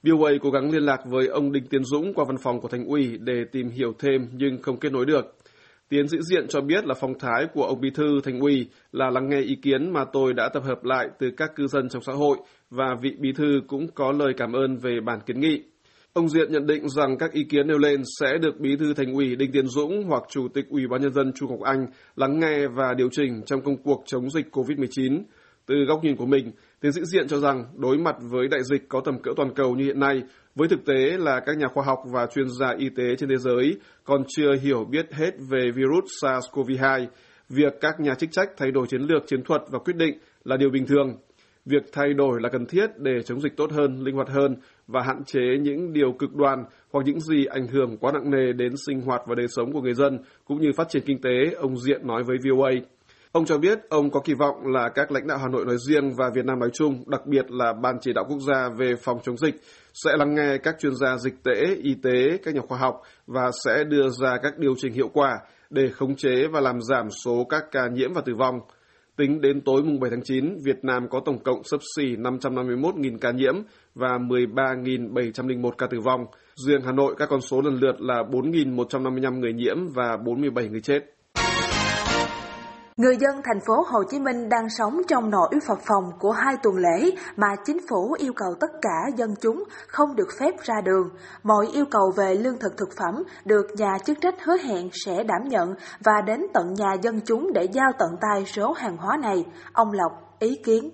VOA 0.03 0.32
cố 0.41 0.51
gắng 0.51 0.72
liên 0.72 0.84
lạc 0.84 1.00
với 1.06 1.27
ông 1.27 1.51
Đinh 1.51 1.68
Tiến 1.68 1.84
Dũng 1.84 2.13
qua 2.13 2.25
văn 2.27 2.38
phòng 2.44 2.62
của 2.62 2.68
Thành 2.68 2.86
ủy 2.86 3.18
để 3.18 3.44
tìm 3.51 3.70
hiểu 3.70 3.94
thêm 4.00 4.27
nhưng 4.34 4.62
không 4.62 4.77
kết 4.79 4.91
nối 4.91 5.06
được. 5.06 5.36
Tiến 5.89 6.08
sĩ 6.08 6.18
Diện 6.22 6.48
cho 6.50 6.62
biết 6.62 6.86
là 6.86 6.96
phong 7.01 7.20
thái 7.20 7.48
của 7.53 7.63
ông 7.63 7.82
Bí 7.82 7.89
thư 7.89 8.22
Thành 8.24 8.39
ủy 8.39 8.68
là 8.91 9.10
lắng 9.10 9.29
nghe 9.29 9.41
ý 9.41 9.56
kiến 9.56 9.94
mà 9.94 10.06
tôi 10.13 10.34
đã 10.34 10.50
tập 10.53 10.63
hợp 10.63 10.84
lại 10.84 11.08
từ 11.20 11.32
các 11.38 11.56
cư 11.56 11.68
dân 11.68 11.89
trong 11.89 12.03
xã 12.03 12.13
hội 12.13 12.38
và 12.70 12.96
vị 13.01 13.15
Bí 13.20 13.32
thư 13.32 13.62
cũng 13.68 13.88
có 13.96 14.12
lời 14.12 14.34
cảm 14.38 14.53
ơn 14.53 14.77
về 14.77 15.00
bản 15.06 15.20
kiến 15.25 15.39
nghị. 15.39 15.63
Ông 16.13 16.30
Diện 16.30 16.51
nhận 16.51 16.66
định 16.66 16.89
rằng 16.89 17.18
các 17.18 17.32
ý 17.32 17.44
kiến 17.44 17.68
nêu 17.68 17.78
lên 17.78 18.01
sẽ 18.20 18.38
được 18.42 18.60
Bí 18.60 18.75
thư 18.75 18.94
Thành 18.94 19.13
ủy 19.13 19.36
Đinh 19.36 19.51
Tiến 19.51 19.68
Dũng 19.68 20.04
hoặc 20.08 20.24
Chủ 20.30 20.48
tịch 20.54 20.66
Ủy 20.70 20.88
ban 20.88 21.01
nhân 21.01 21.13
dân 21.13 21.34
Chu 21.34 21.48
Ngọc 21.48 21.62
Anh 21.62 21.88
lắng 22.16 22.39
nghe 22.39 22.68
và 22.68 22.94
điều 22.94 23.10
chỉnh 23.12 23.42
trong 23.46 23.62
công 23.62 23.78
cuộc 23.78 24.04
chống 24.06 24.30
dịch 24.30 24.46
COVID-19. 24.51 25.22
Từ 25.66 25.75
góc 25.88 26.04
nhìn 26.04 26.16
của 26.16 26.25
mình, 26.25 26.51
tiến 26.82 26.92
sĩ 26.92 27.01
Diện 27.04 27.28
cho 27.28 27.39
rằng 27.39 27.66
đối 27.75 27.98
mặt 27.98 28.16
với 28.32 28.48
đại 28.48 28.63
dịch 28.63 28.89
có 28.89 29.01
tầm 29.06 29.22
cỡ 29.24 29.32
toàn 29.38 29.54
cầu 29.56 29.75
như 29.75 29.86
hiện 29.86 30.00
nay, 30.00 30.24
với 30.56 30.68
thực 30.68 30.86
tế 30.86 31.18
là 31.18 31.39
các 31.46 31.58
nhà 31.58 31.68
khoa 31.74 31.84
học 31.84 32.00
và 32.13 32.25
chuyên 32.25 32.50
gia 32.60 32.75
y 32.78 32.89
tế 32.89 33.16
trên 33.18 33.30
thế 33.30 33.38
giới 33.38 33.78
còn 34.04 34.24
chưa 34.28 34.56
hiểu 34.62 34.86
biết 34.92 35.13
hết 35.13 35.32
về 35.50 35.72
virus 35.75 36.24
SARS-CoV-2, 36.24 37.06
việc 37.50 37.74
các 37.82 38.00
nhà 38.00 38.16
chức 38.16 38.32
trách 38.32 38.50
thay 38.58 38.72
đổi 38.72 38.88
chiến 38.88 39.01
lược 39.01 39.28
chiến 39.28 39.44
thuật 39.44 39.62
và 39.72 39.80
quyết 39.80 39.96
định 39.96 40.18
là 40.44 40.58
điều 40.58 40.70
bình 40.70 40.86
thường. 40.88 41.18
Việc 41.70 41.84
thay 41.94 42.14
đổi 42.14 42.42
là 42.42 42.50
cần 42.50 42.66
thiết 42.66 42.88
để 42.98 43.22
chống 43.26 43.42
dịch 43.42 43.58
tốt 43.58 43.72
hơn, 43.72 44.04
linh 44.04 44.16
hoạt 44.16 44.30
hơn 44.30 44.56
và 44.88 45.02
hạn 45.02 45.24
chế 45.26 45.42
những 45.62 45.94
điều 45.94 46.12
cực 46.12 46.36
đoan 46.36 46.64
hoặc 46.92 47.06
những 47.06 47.20
gì 47.20 47.46
ảnh 47.46 47.68
hưởng 47.68 47.98
quá 47.98 48.12
nặng 48.12 48.32
nề 48.32 48.54
đến 48.54 48.74
sinh 48.88 49.02
hoạt 49.02 49.22
và 49.28 49.36
đời 49.36 49.48
sống 49.48 49.74
của 49.74 49.82
người 49.82 49.94
dân 49.94 50.20
cũng 50.46 50.62
như 50.62 50.72
phát 50.76 50.90
triển 50.90 51.04
kinh 51.06 51.22
tế, 51.22 51.52
ông 51.58 51.78
Diện 51.78 52.08
nói 52.08 52.24
với 52.24 52.38
VOA. 52.38 52.72
Ông 53.32 53.46
cho 53.46 53.58
biết 53.58 53.80
ông 53.90 54.10
có 54.10 54.20
kỳ 54.20 54.34
vọng 54.34 54.56
là 54.66 54.90
các 54.96 55.12
lãnh 55.12 55.28
đạo 55.28 55.38
Hà 55.38 55.48
Nội 55.48 55.66
nói 55.66 55.78
riêng 55.88 56.14
và 56.18 56.30
Việt 56.36 56.46
Nam 56.46 56.60
nói 56.60 56.70
chung, 56.74 57.04
đặc 57.08 57.22
biệt 57.26 57.46
là 57.52 57.74
Ban 57.74 57.96
chỉ 58.02 58.14
đạo 58.14 58.26
quốc 58.30 58.40
gia 58.40 58.70
về 58.78 58.96
phòng 59.04 59.20
chống 59.24 59.38
dịch, 59.38 59.56
sẽ 59.94 60.18
lắng 60.18 60.36
nghe 60.36 60.58
các 60.58 60.76
chuyên 60.80 60.96
gia 60.96 61.18
dịch 61.18 61.44
tễ, 61.44 61.76
y 61.84 61.96
tế, 62.04 62.38
các 62.44 62.56
nhà 62.56 62.62
khoa 62.68 62.78
học 62.78 63.02
và 63.28 63.52
sẽ 63.66 63.84
đưa 63.84 64.10
ra 64.10 64.38
các 64.44 64.58
điều 64.58 64.74
chỉnh 64.78 64.94
hiệu 64.94 65.10
quả 65.14 65.40
để 65.70 65.90
khống 65.90 66.16
chế 66.16 66.48
và 66.52 66.60
làm 66.60 66.82
giảm 66.82 67.10
số 67.26 67.46
các 67.50 67.64
ca 67.72 67.88
nhiễm 67.88 68.14
và 68.14 68.22
tử 68.26 68.34
vong. 68.36 68.60
Tính 69.20 69.42
đến 69.42 69.62
tối 69.62 69.84
mùng 69.84 70.00
7 70.00 70.12
tháng 70.12 70.22
9, 70.24 70.58
Việt 70.64 70.84
Nam 70.84 71.08
có 71.10 71.22
tổng 71.26 71.40
cộng 71.44 71.64
sấp 71.64 71.80
xỉ 71.96 72.16
551.000 72.16 73.18
ca 73.18 73.32
nhiễm 73.32 73.54
và 73.96 74.18
13.701 74.18 75.72
ca 75.72 75.88
tử 75.88 76.00
vong. 76.00 76.26
Riêng 76.68 76.82
Hà 76.86 76.92
Nội 76.92 77.16
các 77.18 77.30
con 77.30 77.42
số 77.42 77.62
lần 77.62 77.76
lượt 77.76 78.02
là 78.02 78.24
4.155 78.32 79.40
người 79.40 79.54
nhiễm 79.54 79.78
và 79.96 80.18
47 80.18 80.70
người 80.70 80.82
chết. 80.82 81.00
Người 83.00 83.18
dân 83.18 83.41
thành 83.46 83.60
phố 83.68 83.74
Hồ 83.88 84.03
Chí 84.12 84.20
Minh 84.20 84.50
đang 84.50 84.70
sống 84.77 85.01
trong 85.08 85.29
nỗi 85.29 85.50
phập 85.68 85.77
phòng 85.86 86.03
của 86.20 86.32
hai 86.32 86.56
tuần 86.63 86.75
lễ 86.75 87.12
mà 87.36 87.48
chính 87.65 87.77
phủ 87.89 88.15
yêu 88.20 88.34
cầu 88.36 88.56
tất 88.60 88.68
cả 88.82 89.18
dân 89.18 89.36
chúng 89.41 89.63
không 89.88 90.15
được 90.15 90.27
phép 90.39 90.51
ra 90.63 90.75
đường. 90.86 91.10
Mọi 91.44 91.68
yêu 91.74 91.86
cầu 91.91 92.13
về 92.18 92.36
lương 92.36 92.60
thực 92.60 92.77
thực 92.77 92.89
phẩm 92.98 93.24
được 93.46 93.68
nhà 93.77 93.98
chức 94.06 94.18
trách 94.22 94.36
hứa 94.44 94.58
hẹn 94.58 94.89
sẽ 95.06 95.24
đảm 95.24 95.41
nhận 95.50 95.74
và 96.00 96.22
đến 96.27 96.41
tận 96.53 96.74
nhà 96.74 96.94
dân 97.01 97.20
chúng 97.25 97.53
để 97.53 97.68
giao 97.74 97.91
tận 98.00 98.10
tay 98.22 98.46
số 98.46 98.74
hàng 98.74 98.98
hóa 98.98 99.18
này. 99.18 99.46
Ông 99.74 99.91
Lộc, 99.91 100.12
ý 100.39 100.56
kiến. 100.65 100.89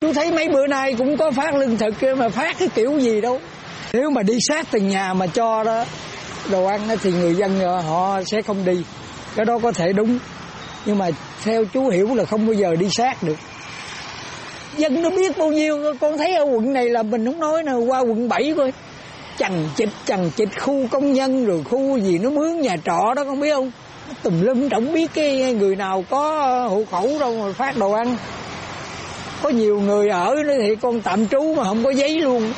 Tôi 0.00 0.14
thấy 0.14 0.32
mấy 0.32 0.48
bữa 0.48 0.66
nay 0.66 0.94
cũng 0.98 1.16
có 1.16 1.30
phát 1.30 1.54
lương 1.54 1.76
thực 1.76 1.94
kia 2.00 2.14
mà 2.14 2.28
phát 2.28 2.56
cái 2.58 2.68
kiểu 2.74 2.98
gì 2.98 3.20
đâu. 3.20 3.40
Nếu 3.92 4.10
mà 4.10 4.22
đi 4.22 4.38
sát 4.48 4.66
từng 4.70 4.88
nhà 4.88 5.14
mà 5.14 5.26
cho 5.26 5.64
đó, 5.64 5.84
đồ 6.50 6.64
ăn 6.66 6.80
thì 7.02 7.12
người 7.12 7.34
dân 7.34 7.60
họ 7.86 8.22
sẽ 8.26 8.42
không 8.42 8.64
đi. 8.64 8.84
Cái 9.36 9.44
đó 9.44 9.58
có 9.62 9.72
thể 9.72 9.92
đúng 9.92 10.18
nhưng 10.86 10.98
mà 10.98 11.08
theo 11.44 11.64
chú 11.64 11.88
hiểu 11.88 12.14
là 12.14 12.24
không 12.24 12.46
bao 12.46 12.52
giờ 12.52 12.74
đi 12.76 12.88
sát 12.90 13.22
được. 13.22 13.36
Dân 14.76 15.02
nó 15.02 15.10
biết 15.10 15.38
bao 15.38 15.48
nhiêu, 15.48 15.94
con 16.00 16.18
thấy 16.18 16.34
ở 16.34 16.44
quận 16.44 16.72
này 16.72 16.88
là 16.88 17.02
mình 17.02 17.26
không 17.26 17.40
nói 17.40 17.62
nào 17.62 17.80
qua 17.80 18.00
quận 18.00 18.28
7 18.28 18.54
coi. 18.56 18.72
Chằng 19.38 19.68
chịch 19.76 19.88
chằng 20.04 20.30
chịch 20.36 20.48
khu 20.60 20.86
công 20.90 21.12
nhân 21.12 21.44
rồi 21.44 21.64
khu 21.70 21.98
gì 21.98 22.18
nó 22.18 22.30
mướn 22.30 22.60
nhà 22.60 22.76
trọ 22.84 23.14
đó, 23.16 23.24
con 23.24 23.40
biết 23.40 23.50
không? 23.54 23.70
Tùm 24.22 24.40
lum 24.40 24.68
chẳng 24.68 24.92
biết 24.92 25.10
cái 25.14 25.54
người 25.54 25.76
nào 25.76 26.04
có 26.10 26.46
hộ 26.70 26.82
khẩu 26.90 27.18
đâu 27.20 27.38
mà 27.38 27.52
phát 27.52 27.76
đồ 27.76 27.92
ăn. 27.92 28.16
Có 29.42 29.48
nhiều 29.48 29.80
người 29.80 30.08
ở 30.08 30.34
nữa 30.46 30.54
thì 30.60 30.76
con 30.76 31.00
tạm 31.00 31.28
trú 31.28 31.54
mà 31.56 31.64
không 31.64 31.84
có 31.84 31.90
giấy 31.90 32.20
luôn. 32.20 32.52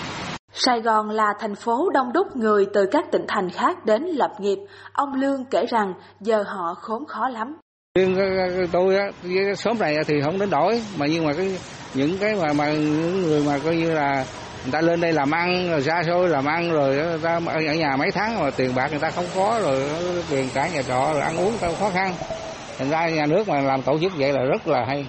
Sài 0.53 0.81
Gòn 0.81 1.11
là 1.11 1.35
thành 1.41 1.55
phố 1.55 1.91
đông 1.95 2.13
đúc 2.13 2.37
người 2.37 2.67
từ 2.75 2.87
các 2.93 3.05
tỉnh 3.13 3.25
thành 3.29 3.51
khác 3.51 3.85
đến 3.85 4.03
lập 4.03 4.31
nghiệp. 4.39 4.59
Ông 4.93 5.15
Lương 5.15 5.45
kể 5.45 5.67
rằng 5.69 5.95
giờ 6.21 6.45
họ 6.47 6.75
khốn 6.81 7.07
khó 7.07 7.29
lắm 7.29 7.57
riêng 7.99 8.17
ờ, 8.17 8.25
ờ, 8.37 8.57
ờ, 8.57 8.67
tôi 8.73 8.97
á 8.97 9.05
sớm 9.57 9.79
này 9.79 9.97
thì 10.07 10.15
không 10.25 10.39
đến 10.39 10.51
đổi. 10.51 10.83
Mà 10.97 11.07
nhưng 11.07 11.27
mà 11.27 11.33
cái, 11.33 11.59
những 11.95 12.19
cái 12.19 12.35
mà 12.35 12.53
mà 12.53 12.73
những 12.73 13.23
người 13.23 13.43
mà 13.43 13.59
coi 13.65 13.77
như 13.77 13.91
là 13.91 14.25
người 14.65 14.73
ta 14.73 14.81
lên 14.81 15.01
đây 15.01 15.13
làm 15.13 15.31
ăn, 15.31 15.71
rồi 15.71 15.83
xa 15.83 16.03
xôi 16.07 16.29
làm 16.29 16.45
ăn, 16.45 16.73
rồi 16.73 16.95
người 16.95 17.19
ta 17.23 17.41
ở 17.47 17.61
nhà 17.61 17.97
mấy 17.97 18.11
tháng 18.11 18.41
mà 18.41 18.51
tiền 18.57 18.75
bạc 18.75 18.89
người 18.91 19.01
ta 19.01 19.11
không 19.11 19.27
có, 19.35 19.61
rồi 19.63 19.83
tiền 20.31 20.49
cả 20.55 20.69
nhà 20.69 20.83
trọ, 20.83 21.11
rồi 21.13 21.21
ăn 21.21 21.37
uống 21.37 21.51
người 21.51 21.61
ta 21.61 21.69
khó 21.81 21.91
khăn. 21.91 22.15
Thành 22.79 22.91
ra 22.91 23.09
nhà 23.09 23.27
nước 23.27 23.49
mà 23.49 23.61
làm 23.61 23.83
tổ 23.83 23.99
chức 24.01 24.13
vậy 24.17 24.33
là 24.33 24.41
rất 24.43 24.69
là 24.69 24.85
hay. 24.89 25.07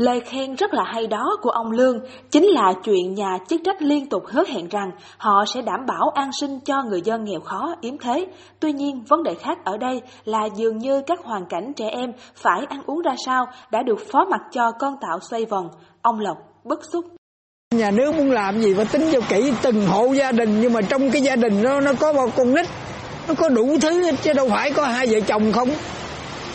Lời 0.00 0.20
khen 0.20 0.54
rất 0.54 0.74
là 0.74 0.84
hay 0.86 1.06
đó 1.06 1.36
của 1.42 1.50
ông 1.50 1.70
Lương 1.70 2.00
chính 2.30 2.44
là 2.44 2.72
chuyện 2.84 3.14
nhà 3.14 3.38
chức 3.48 3.60
trách 3.64 3.82
liên 3.82 4.08
tục 4.08 4.22
hứa 4.26 4.44
hẹn 4.48 4.68
rằng 4.68 4.90
họ 5.18 5.44
sẽ 5.54 5.62
đảm 5.62 5.86
bảo 5.86 6.10
an 6.14 6.30
sinh 6.40 6.60
cho 6.64 6.82
người 6.82 7.00
dân 7.02 7.24
nghèo 7.24 7.40
khó, 7.40 7.74
yếm 7.80 7.98
thế. 7.98 8.26
Tuy 8.60 8.72
nhiên, 8.72 9.04
vấn 9.08 9.22
đề 9.22 9.34
khác 9.34 9.58
ở 9.64 9.76
đây 9.76 10.00
là 10.24 10.48
dường 10.56 10.78
như 10.78 11.02
các 11.06 11.18
hoàn 11.24 11.46
cảnh 11.46 11.72
trẻ 11.76 11.88
em 11.88 12.12
phải 12.34 12.60
ăn 12.68 12.82
uống 12.86 13.02
ra 13.02 13.14
sao 13.26 13.46
đã 13.70 13.82
được 13.82 13.98
phó 14.12 14.24
mặt 14.30 14.40
cho 14.52 14.72
con 14.78 14.94
tạo 15.00 15.18
xoay 15.30 15.44
vòng. 15.44 15.68
Ông 16.02 16.20
Lộc 16.20 16.36
bức 16.64 16.80
xúc. 16.92 17.04
Nhà 17.74 17.90
nước 17.90 18.14
muốn 18.16 18.30
làm 18.30 18.60
gì 18.60 18.74
phải 18.74 18.84
tính 18.84 19.08
cho 19.12 19.20
kỹ 19.28 19.52
từng 19.62 19.86
hộ 19.86 20.12
gia 20.12 20.32
đình 20.32 20.60
nhưng 20.60 20.72
mà 20.72 20.80
trong 20.80 21.10
cái 21.10 21.22
gia 21.22 21.36
đình 21.36 21.62
nó 21.62 21.80
nó 21.80 21.92
có 22.00 22.12
một 22.12 22.36
con 22.36 22.54
nít 22.54 22.66
nó 23.28 23.34
có 23.34 23.48
đủ 23.48 23.78
thứ 23.80 24.02
hết 24.02 24.14
chứ 24.22 24.32
đâu 24.32 24.48
phải 24.48 24.70
có 24.70 24.84
hai 24.84 25.06
vợ 25.06 25.20
chồng 25.20 25.52
không 25.52 25.68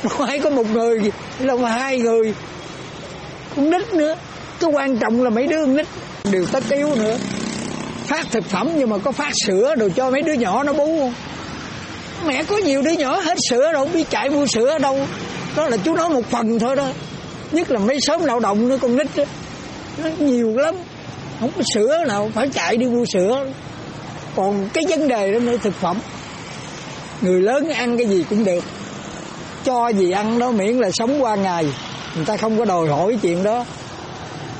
không 0.09 0.27
phải 0.27 0.39
có 0.39 0.49
một 0.49 0.71
người 0.73 1.11
là 1.39 1.69
hai 1.69 1.99
người 1.99 2.33
con 3.55 3.69
nít 3.69 3.93
nữa. 3.93 4.15
Cái 4.59 4.69
quan 4.73 4.97
trọng 4.97 5.23
là 5.23 5.29
mấy 5.29 5.47
đứa 5.47 5.65
con 5.65 5.75
nít 5.75 5.85
đều 6.31 6.45
tất 6.45 6.63
yếu 6.69 6.95
nữa. 6.95 7.17
Phát 8.05 8.25
thực 8.31 8.45
phẩm 8.45 8.69
nhưng 8.75 8.89
mà 8.89 8.97
có 8.97 9.11
phát 9.11 9.31
sữa 9.45 9.75
đồ 9.75 9.89
cho 9.95 10.11
mấy 10.11 10.21
đứa 10.21 10.33
nhỏ 10.33 10.63
nó 10.63 10.73
bú 10.73 10.99
không? 10.99 11.13
Mẹ 12.25 12.43
có 12.43 12.57
nhiều 12.57 12.81
đứa 12.81 12.91
nhỏ 12.91 13.19
hết 13.19 13.37
sữa 13.49 13.73
đâu 13.73 13.89
biết 13.93 14.09
chạy 14.09 14.29
mua 14.29 14.45
sữa 14.45 14.69
ở 14.69 14.79
đâu. 14.79 14.99
Đó 15.55 15.67
là 15.67 15.77
chú 15.77 15.95
nói 15.95 16.09
một 16.09 16.25
phần 16.29 16.59
thôi 16.59 16.75
đó. 16.75 16.87
Nhất 17.51 17.71
là 17.71 17.79
mấy 17.79 17.97
sớm 18.01 18.23
lao 18.23 18.39
động 18.39 18.69
nữa, 18.69 18.77
con 18.81 18.95
nít 18.95 19.07
đó. 19.15 19.23
nó 20.03 20.09
nhiều 20.19 20.57
lắm. 20.57 20.75
Không 21.39 21.51
có 21.57 21.61
sữa 21.73 22.03
nào, 22.07 22.31
phải 22.33 22.49
chạy 22.49 22.77
đi 22.77 22.85
mua 22.85 23.05
sữa. 23.13 23.45
Còn 24.35 24.69
cái 24.73 24.83
vấn 24.89 25.07
đề 25.07 25.31
đó 25.31 25.39
nữa, 25.39 25.57
thực 25.63 25.73
phẩm. 25.81 25.97
Người 27.21 27.41
lớn 27.41 27.69
ăn 27.69 27.97
cái 27.97 28.07
gì 28.07 28.25
cũng 28.29 28.45
được. 28.45 28.63
Cho 29.63 29.87
gì 29.89 30.11
ăn 30.11 30.39
đó 30.39 30.51
miễn 30.51 30.77
là 30.77 30.89
sống 30.93 31.23
qua 31.23 31.35
ngày 31.35 31.65
người 32.15 32.25
ta 32.25 32.37
không 32.37 32.57
có 32.57 32.65
đòi 32.65 32.87
hỏi 32.87 33.17
chuyện 33.21 33.43
đó 33.43 33.65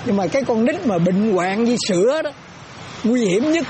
nhưng 0.06 0.18
mà 0.18 0.28
cái 0.28 0.44
con 0.48 0.66
nít 0.66 0.86
mà 0.86 0.98
bệnh 0.98 1.34
hoạn 1.34 1.66
với 1.66 1.76
sữa 1.88 2.22
đó 2.22 2.32
nguy 3.04 3.26
hiểm 3.26 3.52
nhất 3.52 3.66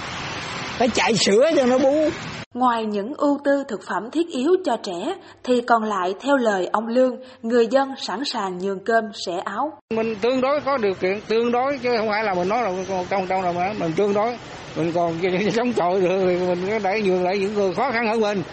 phải 0.78 0.90
chạy 0.90 1.16
sữa 1.16 1.52
cho 1.56 1.66
nó 1.66 1.78
bú 1.78 2.10
Ngoài 2.56 2.86
những 2.86 3.14
ưu 3.18 3.40
tư 3.46 3.64
thực 3.68 3.82
phẩm 3.88 4.12
thiết 4.12 4.28
yếu 4.30 4.50
cho 4.66 4.78
trẻ, 4.84 5.16
thì 5.44 5.62
còn 5.62 5.84
lại 5.84 6.14
theo 6.22 6.38
lời 6.38 6.70
ông 6.72 6.88
Lương, 6.88 7.16
người 7.42 7.68
dân 7.68 7.90
sẵn 7.98 8.26
sàng 8.26 8.58
nhường 8.58 8.80
cơm, 8.86 9.04
sẻ 9.26 9.34
áo. 9.46 9.72
Mình 9.94 10.16
tương 10.22 10.42
đối 10.42 10.62
có 10.62 10.78
điều 10.78 10.94
kiện, 10.94 11.22
tương 11.28 11.52
đối 11.52 11.78
chứ 11.78 11.98
không 11.98 12.10
phải 12.10 12.24
là 12.24 12.34
mình 12.34 12.50
nói 12.50 12.62
là 12.62 12.72
trong 13.10 13.28
trong 13.28 13.42
là 13.42 13.74
mình 13.80 13.92
tương 13.96 14.14
đối. 14.14 14.38
Mình 14.76 14.92
còn 14.96 15.14
sống 15.56 15.74
chọi 15.74 16.02
được 16.02 16.20
thì 16.26 16.48
mình 16.48 16.68
có 16.70 16.80
để 16.84 17.02
nhường 17.02 17.24
lại 17.24 17.38
những 17.38 17.54
người 17.54 17.74
khó 17.74 17.92
khăn 17.92 18.08
hơn 18.08 18.22
mình. 18.22 18.44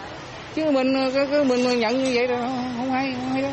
Chứ 0.55 0.71
mình 0.71 1.11
cứ 1.31 1.43
mình 1.43 1.79
nhận 1.79 2.03
như 2.03 2.11
vậy 2.15 2.27
là 2.27 2.37
không 2.77 2.91
hay, 2.91 3.15
không 3.19 3.29
hay 3.29 3.41
đâu. 3.41 3.51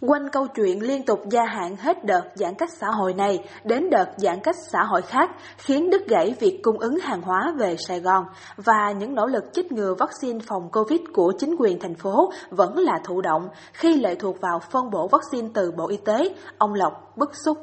Quanh 0.00 0.28
câu 0.32 0.46
chuyện 0.46 0.82
liên 0.82 1.02
tục 1.02 1.20
gia 1.30 1.44
hạn 1.44 1.76
hết 1.76 2.04
đợt 2.04 2.22
giãn 2.34 2.54
cách 2.54 2.68
xã 2.80 2.86
hội 2.90 3.14
này 3.14 3.38
đến 3.64 3.90
đợt 3.90 4.06
giãn 4.16 4.40
cách 4.42 4.56
xã 4.72 4.78
hội 4.84 5.02
khác 5.02 5.30
khiến 5.58 5.90
đứt 5.90 6.06
gãy 6.08 6.34
việc 6.40 6.60
cung 6.62 6.78
ứng 6.78 6.98
hàng 6.98 7.22
hóa 7.22 7.52
về 7.58 7.76
Sài 7.88 8.00
Gòn 8.00 8.24
và 8.56 8.92
những 8.98 9.14
nỗ 9.14 9.26
lực 9.26 9.44
chích 9.52 9.72
ngừa 9.72 9.94
vaccine 9.98 10.38
phòng 10.46 10.68
Covid 10.72 11.00
của 11.12 11.32
chính 11.38 11.56
quyền 11.58 11.78
thành 11.80 11.94
phố 11.94 12.32
vẫn 12.50 12.78
là 12.78 12.98
thụ 13.04 13.20
động 13.20 13.48
khi 13.72 13.96
lệ 13.96 14.14
thuộc 14.14 14.40
vào 14.40 14.60
phân 14.70 14.90
bổ 14.90 15.08
vaccine 15.08 15.48
từ 15.54 15.72
Bộ 15.76 15.88
Y 15.88 15.96
tế, 15.96 16.34
ông 16.58 16.74
Lộc 16.74 17.16
bức 17.16 17.30
xúc. 17.44 17.58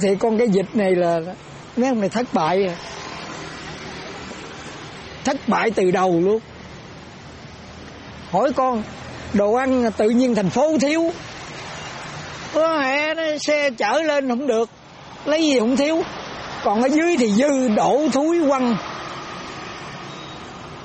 Thì 0.00 0.16
con 0.16 0.38
cái 0.38 0.48
dịch 0.48 0.68
này 0.74 0.94
là 0.94 1.20
mấy 1.76 1.88
ông 1.88 2.00
này 2.00 2.08
thất 2.08 2.26
bại 2.32 2.66
à. 2.66 2.74
Thất 5.24 5.36
bại 5.48 5.70
từ 5.70 5.90
đầu 5.90 6.20
luôn. 6.20 6.38
Hỏi 8.30 8.52
con 8.56 8.82
đồ 9.34 9.54
ăn 9.54 9.90
tự 9.96 10.08
nhiên 10.08 10.34
thành 10.34 10.50
phố 10.50 10.78
thiếu. 10.80 11.12
Có 12.54 12.78
mẹ 12.82 13.14
nó 13.14 13.22
xe 13.40 13.70
chở 13.70 14.02
lên 14.02 14.28
không 14.28 14.46
được. 14.46 14.70
Lấy 15.24 15.42
gì 15.42 15.58
không 15.58 15.76
thiếu. 15.76 16.02
Còn 16.64 16.82
ở 16.82 16.88
dưới 16.88 17.16
thì 17.16 17.30
dư 17.30 17.68
đổ 17.68 18.02
thúi 18.12 18.40
quăng. 18.48 18.76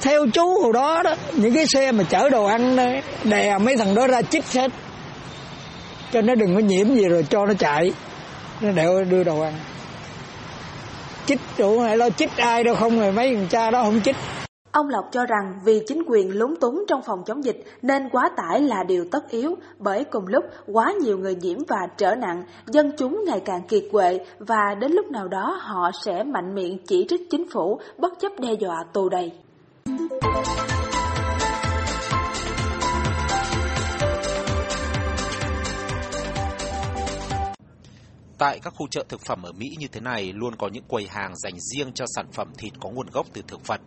Theo 0.02 0.26
chú 0.34 0.62
hồi 0.62 0.74
đó 0.74 1.04
đó 1.04 1.16
những 1.34 1.54
cái 1.54 1.66
xe 1.68 1.92
mà 1.92 2.04
chở 2.10 2.30
đồ 2.30 2.46
ăn 2.46 2.76
đó, 2.76 2.86
đè 3.24 3.58
mấy 3.58 3.78
thằng 3.78 3.96
đó 3.96 4.08
ra 4.08 4.22
chích 4.22 4.46
hết. 4.54 4.72
Cho 6.14 6.22
nó 6.22 6.36
đừng 6.36 6.56
có 6.56 6.62
nhiễm 6.62 6.96
gì 6.96 7.04
rồi 7.04 7.26
cho 7.30 7.46
nó 7.46 7.54
chạy. 7.54 7.92
Nó 8.62 8.72
đều 8.72 9.04
đưa 9.04 9.24
đồ 9.24 9.42
ăn. 9.42 9.54
Chích 11.26 11.40
chỗ 11.58 11.80
hay 11.80 11.98
lo 11.98 12.10
chích 12.10 12.38
ai 12.38 12.64
đâu 12.64 12.76
không 12.76 13.00
rồi 13.00 13.12
mấy 13.12 13.36
thằng 13.36 13.48
cha 13.50 13.72
đó 13.72 13.84
không 13.84 14.02
chích. 14.02 14.16
Ông 14.78 14.90
Lộc 14.90 15.06
cho 15.12 15.26
rằng 15.26 15.60
vì 15.64 15.82
chính 15.88 16.04
quyền 16.08 16.38
lúng 16.38 16.56
túng 16.56 16.86
trong 16.88 17.02
phòng 17.06 17.24
chống 17.26 17.44
dịch 17.44 17.64
nên 17.82 18.10
quá 18.10 18.30
tải 18.38 18.62
là 18.62 18.84
điều 18.84 19.06
tất 19.12 19.30
yếu, 19.30 19.56
bởi 19.80 20.04
cùng 20.04 20.28
lúc 20.28 20.44
quá 20.68 20.94
nhiều 21.02 21.18
người 21.18 21.36
nhiễm 21.36 21.58
và 21.68 21.88
trở 21.98 22.16
nặng, 22.16 22.44
dân 22.66 22.92
chúng 22.98 23.24
ngày 23.28 23.42
càng 23.46 23.62
kiệt 23.68 23.84
quệ 23.92 24.20
và 24.40 24.76
đến 24.80 24.92
lúc 24.92 25.12
nào 25.12 25.28
đó 25.28 25.60
họ 25.62 25.92
sẽ 26.06 26.24
mạnh 26.24 26.56
miệng 26.56 26.78
chỉ 26.88 27.06
trích 27.10 27.22
chính 27.30 27.50
phủ 27.50 27.80
bất 27.98 28.14
chấp 28.20 28.32
đe 28.40 28.54
dọa 28.54 28.84
tù 28.94 29.10
đầy. 29.10 29.32
Tại 38.38 38.60
các 38.64 38.74
khu 38.78 38.88
chợ 38.92 39.04
thực 39.10 39.22
phẩm 39.22 39.44
ở 39.44 39.52
Mỹ 39.52 39.66
như 39.80 39.88
thế 39.92 40.02
này 40.02 40.34
luôn 40.36 40.54
có 40.60 40.70
những 40.74 40.84
quầy 40.88 41.08
hàng 41.08 41.36
dành 41.36 41.54
riêng 41.60 41.92
cho 41.94 42.06
sản 42.16 42.26
phẩm 42.32 42.48
thịt 42.58 42.74
có 42.80 42.90
nguồn 42.90 43.08
gốc 43.14 43.26
từ 43.34 43.42
thực 43.48 43.68
vật 43.68 43.82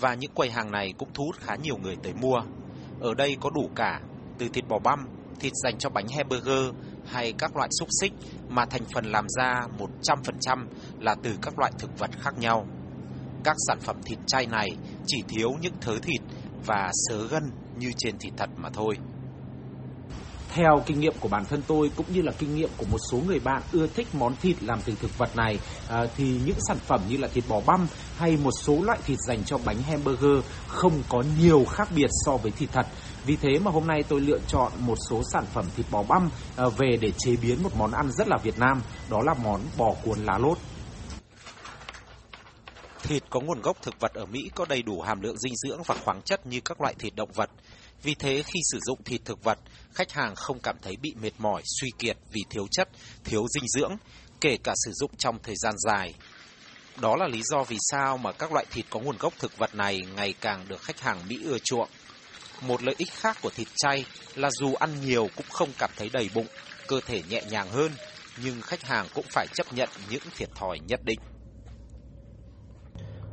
và 0.00 0.14
những 0.14 0.32
quầy 0.34 0.50
hàng 0.50 0.70
này 0.70 0.94
cũng 0.98 1.08
thu 1.14 1.24
hút 1.24 1.36
khá 1.40 1.56
nhiều 1.62 1.76
người 1.82 1.96
tới 2.02 2.12
mua. 2.14 2.42
Ở 3.00 3.14
đây 3.14 3.36
có 3.40 3.50
đủ 3.50 3.70
cả, 3.74 4.00
từ 4.38 4.48
thịt 4.48 4.68
bò 4.68 4.78
băm, 4.78 5.08
thịt 5.40 5.52
dành 5.64 5.78
cho 5.78 5.90
bánh 5.90 6.06
hamburger 6.08 6.74
hay 7.06 7.32
các 7.38 7.56
loại 7.56 7.68
xúc 7.80 7.88
xích 8.00 8.12
mà 8.48 8.64
thành 8.64 8.84
phần 8.94 9.04
làm 9.04 9.26
ra 9.28 9.66
100% 10.04 10.66
là 11.00 11.14
từ 11.22 11.38
các 11.42 11.58
loại 11.58 11.72
thực 11.78 11.98
vật 11.98 12.10
khác 12.20 12.38
nhau. 12.38 12.66
Các 13.44 13.56
sản 13.68 13.78
phẩm 13.80 13.96
thịt 14.04 14.18
chay 14.26 14.46
này 14.46 14.70
chỉ 15.06 15.22
thiếu 15.28 15.50
những 15.60 15.74
thớ 15.80 15.98
thịt 16.02 16.20
và 16.66 16.90
sớ 16.92 17.26
gân 17.26 17.50
như 17.78 17.92
trên 17.96 18.18
thịt 18.18 18.32
thật 18.36 18.50
mà 18.56 18.70
thôi. 18.70 18.96
Theo 20.54 20.82
kinh 20.86 21.00
nghiệm 21.00 21.14
của 21.20 21.28
bản 21.28 21.44
thân 21.44 21.62
tôi 21.66 21.90
cũng 21.96 22.06
như 22.08 22.22
là 22.22 22.32
kinh 22.38 22.54
nghiệm 22.54 22.70
của 22.76 22.86
một 22.90 22.98
số 23.10 23.18
người 23.26 23.38
bạn 23.38 23.62
ưa 23.72 23.86
thích 23.86 24.06
món 24.12 24.36
thịt 24.36 24.62
làm 24.62 24.78
từ 24.84 24.94
thực 25.00 25.18
vật 25.18 25.36
này 25.36 25.58
à, 25.88 26.06
thì 26.16 26.40
những 26.46 26.56
sản 26.68 26.76
phẩm 26.86 27.00
như 27.08 27.16
là 27.16 27.28
thịt 27.28 27.44
bò 27.48 27.60
băm 27.66 27.86
hay 28.16 28.36
một 28.36 28.50
số 28.50 28.82
loại 28.82 28.98
thịt 29.06 29.18
dành 29.28 29.44
cho 29.44 29.58
bánh 29.64 29.82
hamburger 29.82 30.44
không 30.68 31.02
có 31.08 31.22
nhiều 31.40 31.64
khác 31.64 31.88
biệt 31.96 32.10
so 32.26 32.36
với 32.36 32.50
thịt 32.50 32.70
thật. 32.72 32.86
Vì 33.26 33.36
thế 33.36 33.58
mà 33.58 33.70
hôm 33.70 33.86
nay 33.86 34.02
tôi 34.08 34.20
lựa 34.20 34.38
chọn 34.48 34.72
một 34.78 34.98
số 35.10 35.22
sản 35.32 35.44
phẩm 35.52 35.64
thịt 35.76 35.86
bò 35.90 36.02
băm 36.02 36.30
à, 36.56 36.64
về 36.68 36.96
để 37.00 37.12
chế 37.18 37.36
biến 37.36 37.62
một 37.62 37.76
món 37.78 37.92
ăn 37.92 38.12
rất 38.12 38.28
là 38.28 38.36
Việt 38.42 38.58
Nam, 38.58 38.82
đó 39.10 39.22
là 39.22 39.34
món 39.34 39.60
bò 39.78 39.94
cuốn 40.04 40.18
lá 40.18 40.38
lốt. 40.38 40.58
Thịt 43.02 43.22
có 43.30 43.40
nguồn 43.40 43.62
gốc 43.62 43.76
thực 43.82 44.00
vật 44.00 44.14
ở 44.14 44.26
Mỹ 44.26 44.50
có 44.54 44.64
đầy 44.68 44.82
đủ 44.82 45.00
hàm 45.00 45.20
lượng 45.20 45.38
dinh 45.38 45.54
dưỡng 45.56 45.82
và 45.82 45.94
khoáng 46.04 46.22
chất 46.22 46.46
như 46.46 46.60
các 46.64 46.80
loại 46.80 46.94
thịt 46.98 47.14
động 47.16 47.30
vật. 47.34 47.50
Vì 48.04 48.14
thế 48.14 48.42
khi 48.42 48.60
sử 48.72 48.78
dụng 48.86 49.04
thịt 49.04 49.20
thực 49.24 49.44
vật, 49.44 49.58
khách 49.94 50.12
hàng 50.12 50.34
không 50.34 50.58
cảm 50.62 50.76
thấy 50.82 50.96
bị 50.96 51.14
mệt 51.22 51.32
mỏi, 51.38 51.62
suy 51.80 51.90
kiệt 51.98 52.16
vì 52.32 52.40
thiếu 52.50 52.66
chất, 52.70 52.88
thiếu 53.24 53.46
dinh 53.54 53.68
dưỡng, 53.68 53.96
kể 54.40 54.56
cả 54.64 54.74
sử 54.84 54.92
dụng 54.94 55.10
trong 55.18 55.38
thời 55.42 55.54
gian 55.56 55.74
dài. 55.78 56.14
Đó 57.00 57.16
là 57.16 57.28
lý 57.28 57.42
do 57.44 57.62
vì 57.62 57.76
sao 57.80 58.18
mà 58.18 58.32
các 58.32 58.52
loại 58.52 58.66
thịt 58.70 58.84
có 58.90 59.00
nguồn 59.00 59.16
gốc 59.18 59.32
thực 59.38 59.58
vật 59.58 59.74
này 59.74 60.00
ngày 60.16 60.34
càng 60.40 60.68
được 60.68 60.82
khách 60.82 61.00
hàng 61.00 61.28
Mỹ 61.28 61.38
ưa 61.44 61.58
chuộng. 61.64 61.88
Một 62.60 62.82
lợi 62.82 62.94
ích 62.98 63.12
khác 63.12 63.38
của 63.42 63.50
thịt 63.50 63.68
chay 63.76 64.04
là 64.34 64.50
dù 64.50 64.74
ăn 64.74 65.00
nhiều 65.00 65.28
cũng 65.36 65.46
không 65.50 65.68
cảm 65.78 65.90
thấy 65.96 66.10
đầy 66.12 66.30
bụng, 66.34 66.46
cơ 66.88 67.00
thể 67.06 67.22
nhẹ 67.28 67.42
nhàng 67.50 67.70
hơn, 67.70 67.92
nhưng 68.42 68.60
khách 68.62 68.82
hàng 68.82 69.06
cũng 69.14 69.26
phải 69.30 69.46
chấp 69.54 69.72
nhận 69.72 69.88
những 70.10 70.22
thiệt 70.36 70.48
thòi 70.54 70.78
nhất 70.88 71.00
định. 71.04 71.18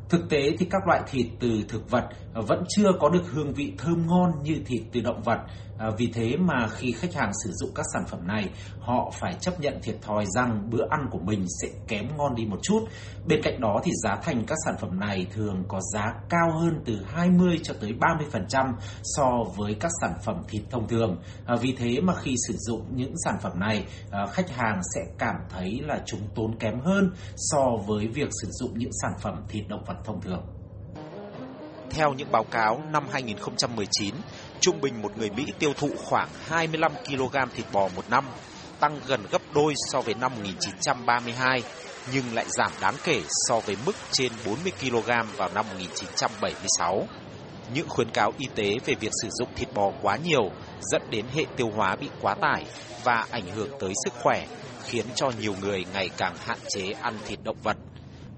Thực 0.09 0.29
tế 0.29 0.55
thì 0.59 0.65
các 0.71 0.81
loại 0.87 1.01
thịt 1.07 1.25
từ 1.39 1.63
thực 1.69 1.89
vật 1.89 2.09
Ờ, 2.33 2.41
vẫn 2.41 2.63
chưa 2.69 2.91
có 2.99 3.09
được 3.09 3.23
hương 3.31 3.53
vị 3.53 3.73
thơm 3.77 4.07
ngon 4.07 4.31
như 4.43 4.61
thịt 4.65 4.81
từ 4.91 5.01
động 5.01 5.21
vật. 5.21 5.39
À, 5.77 5.89
vì 5.97 6.11
thế 6.13 6.37
mà 6.37 6.67
khi 6.67 6.91
khách 6.91 7.13
hàng 7.13 7.31
sử 7.43 7.51
dụng 7.53 7.69
các 7.75 7.85
sản 7.93 8.03
phẩm 8.07 8.27
này, 8.27 8.49
họ 8.79 9.11
phải 9.19 9.33
chấp 9.39 9.59
nhận 9.59 9.79
thiệt 9.83 9.95
thòi 10.01 10.25
rằng 10.25 10.69
bữa 10.69 10.87
ăn 10.89 11.07
của 11.11 11.19
mình 11.19 11.45
sẽ 11.61 11.67
kém 11.87 12.07
ngon 12.17 12.35
đi 12.35 12.45
một 12.45 12.59
chút. 12.63 12.79
Bên 13.27 13.41
cạnh 13.43 13.61
đó 13.61 13.81
thì 13.83 13.91
giá 14.03 14.15
thành 14.15 14.43
các 14.47 14.57
sản 14.65 14.75
phẩm 14.81 14.99
này 14.99 15.27
thường 15.33 15.63
có 15.67 15.79
giá 15.93 16.13
cao 16.29 16.51
hơn 16.59 16.81
từ 16.85 16.99
20 17.05 17.59
cho 17.63 17.73
tới 17.81 17.93
30% 17.99 18.73
so 19.03 19.43
với 19.57 19.75
các 19.79 19.91
sản 20.01 20.13
phẩm 20.25 20.35
thịt 20.49 20.61
thông 20.69 20.87
thường. 20.87 21.17
À, 21.45 21.55
vì 21.61 21.75
thế 21.77 22.01
mà 22.01 22.13
khi 22.15 22.35
sử 22.47 22.53
dụng 22.57 22.85
những 22.95 23.13
sản 23.25 23.35
phẩm 23.41 23.59
này, 23.59 23.85
à, 24.11 24.25
khách 24.25 24.49
hàng 24.49 24.81
sẽ 24.95 25.01
cảm 25.17 25.35
thấy 25.49 25.79
là 25.81 26.01
chúng 26.05 26.21
tốn 26.35 26.57
kém 26.59 26.79
hơn 26.79 27.11
so 27.35 27.69
với 27.87 28.07
việc 28.07 28.29
sử 28.41 28.47
dụng 28.51 28.77
những 28.77 28.91
sản 29.01 29.11
phẩm 29.21 29.35
thịt 29.49 29.67
động 29.67 29.83
vật 29.87 29.97
thông 30.05 30.21
thường. 30.21 30.60
Theo 31.93 32.13
những 32.13 32.31
báo 32.31 32.43
cáo 32.43 32.81
năm 32.91 33.07
2019, 33.11 34.15
trung 34.59 34.81
bình 34.81 35.01
một 35.01 35.17
người 35.17 35.29
Mỹ 35.29 35.45
tiêu 35.59 35.73
thụ 35.77 35.89
khoảng 35.97 36.29
25 36.47 36.91
kg 37.07 37.35
thịt 37.55 37.65
bò 37.71 37.87
một 37.95 38.09
năm, 38.09 38.25
tăng 38.79 38.99
gần 39.07 39.21
gấp 39.31 39.41
đôi 39.53 39.73
so 39.91 40.01
với 40.01 40.13
năm 40.13 40.31
1932, 40.35 41.63
nhưng 42.13 42.33
lại 42.33 42.45
giảm 42.49 42.71
đáng 42.81 42.95
kể 43.03 43.21
so 43.47 43.59
với 43.59 43.77
mức 43.85 43.95
trên 44.11 44.31
40 44.45 44.71
kg 44.81 45.09
vào 45.37 45.49
năm 45.55 45.65
1976. 45.69 47.07
Những 47.73 47.89
khuyến 47.89 48.09
cáo 48.09 48.31
y 48.37 48.47
tế 48.55 48.75
về 48.85 48.95
việc 48.99 49.11
sử 49.21 49.29
dụng 49.31 49.49
thịt 49.55 49.73
bò 49.73 49.91
quá 50.01 50.17
nhiều 50.23 50.51
dẫn 50.81 51.01
đến 51.09 51.25
hệ 51.35 51.45
tiêu 51.55 51.71
hóa 51.75 51.95
bị 51.95 52.09
quá 52.21 52.35
tải 52.41 52.65
và 53.03 53.25
ảnh 53.31 53.47
hưởng 53.55 53.69
tới 53.79 53.93
sức 54.05 54.13
khỏe, 54.23 54.45
khiến 54.83 55.05
cho 55.15 55.31
nhiều 55.39 55.55
người 55.61 55.85
ngày 55.93 56.09
càng 56.17 56.35
hạn 56.45 56.57
chế 56.69 56.91
ăn 57.01 57.17
thịt 57.27 57.39
động 57.43 57.57
vật. 57.63 57.77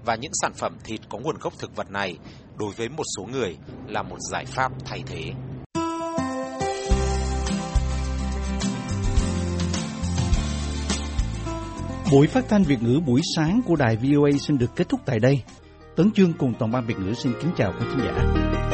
Và 0.04 0.14
những 0.14 0.32
sản 0.42 0.52
phẩm 0.54 0.76
thịt 0.84 1.00
có 1.08 1.18
nguồn 1.18 1.38
gốc 1.40 1.52
thực 1.58 1.76
vật 1.76 1.90
này 1.90 2.18
đối 2.58 2.72
với 2.72 2.88
một 2.88 3.04
số 3.16 3.24
người 3.32 3.56
là 3.86 4.02
một 4.02 4.16
giải 4.30 4.44
pháp 4.44 4.72
thay 4.84 5.02
thế. 5.06 5.32
Buổi 12.12 12.26
phát 12.26 12.44
thanh 12.48 12.62
Việt 12.62 12.82
ngữ 12.82 13.00
buổi 13.06 13.20
sáng 13.36 13.60
của 13.66 13.76
đài 13.76 13.96
VOA 13.96 14.30
xin 14.40 14.58
được 14.58 14.76
kết 14.76 14.88
thúc 14.88 15.00
tại 15.06 15.18
đây. 15.18 15.42
Tấn 15.96 16.10
Chương 16.14 16.32
cùng 16.32 16.54
toàn 16.58 16.72
ban 16.72 16.86
Việt 16.86 16.98
ngữ 16.98 17.14
xin 17.14 17.32
kính 17.40 17.50
chào 17.56 17.72
quý 17.72 17.86
khán 17.90 17.98
giả. 17.98 18.73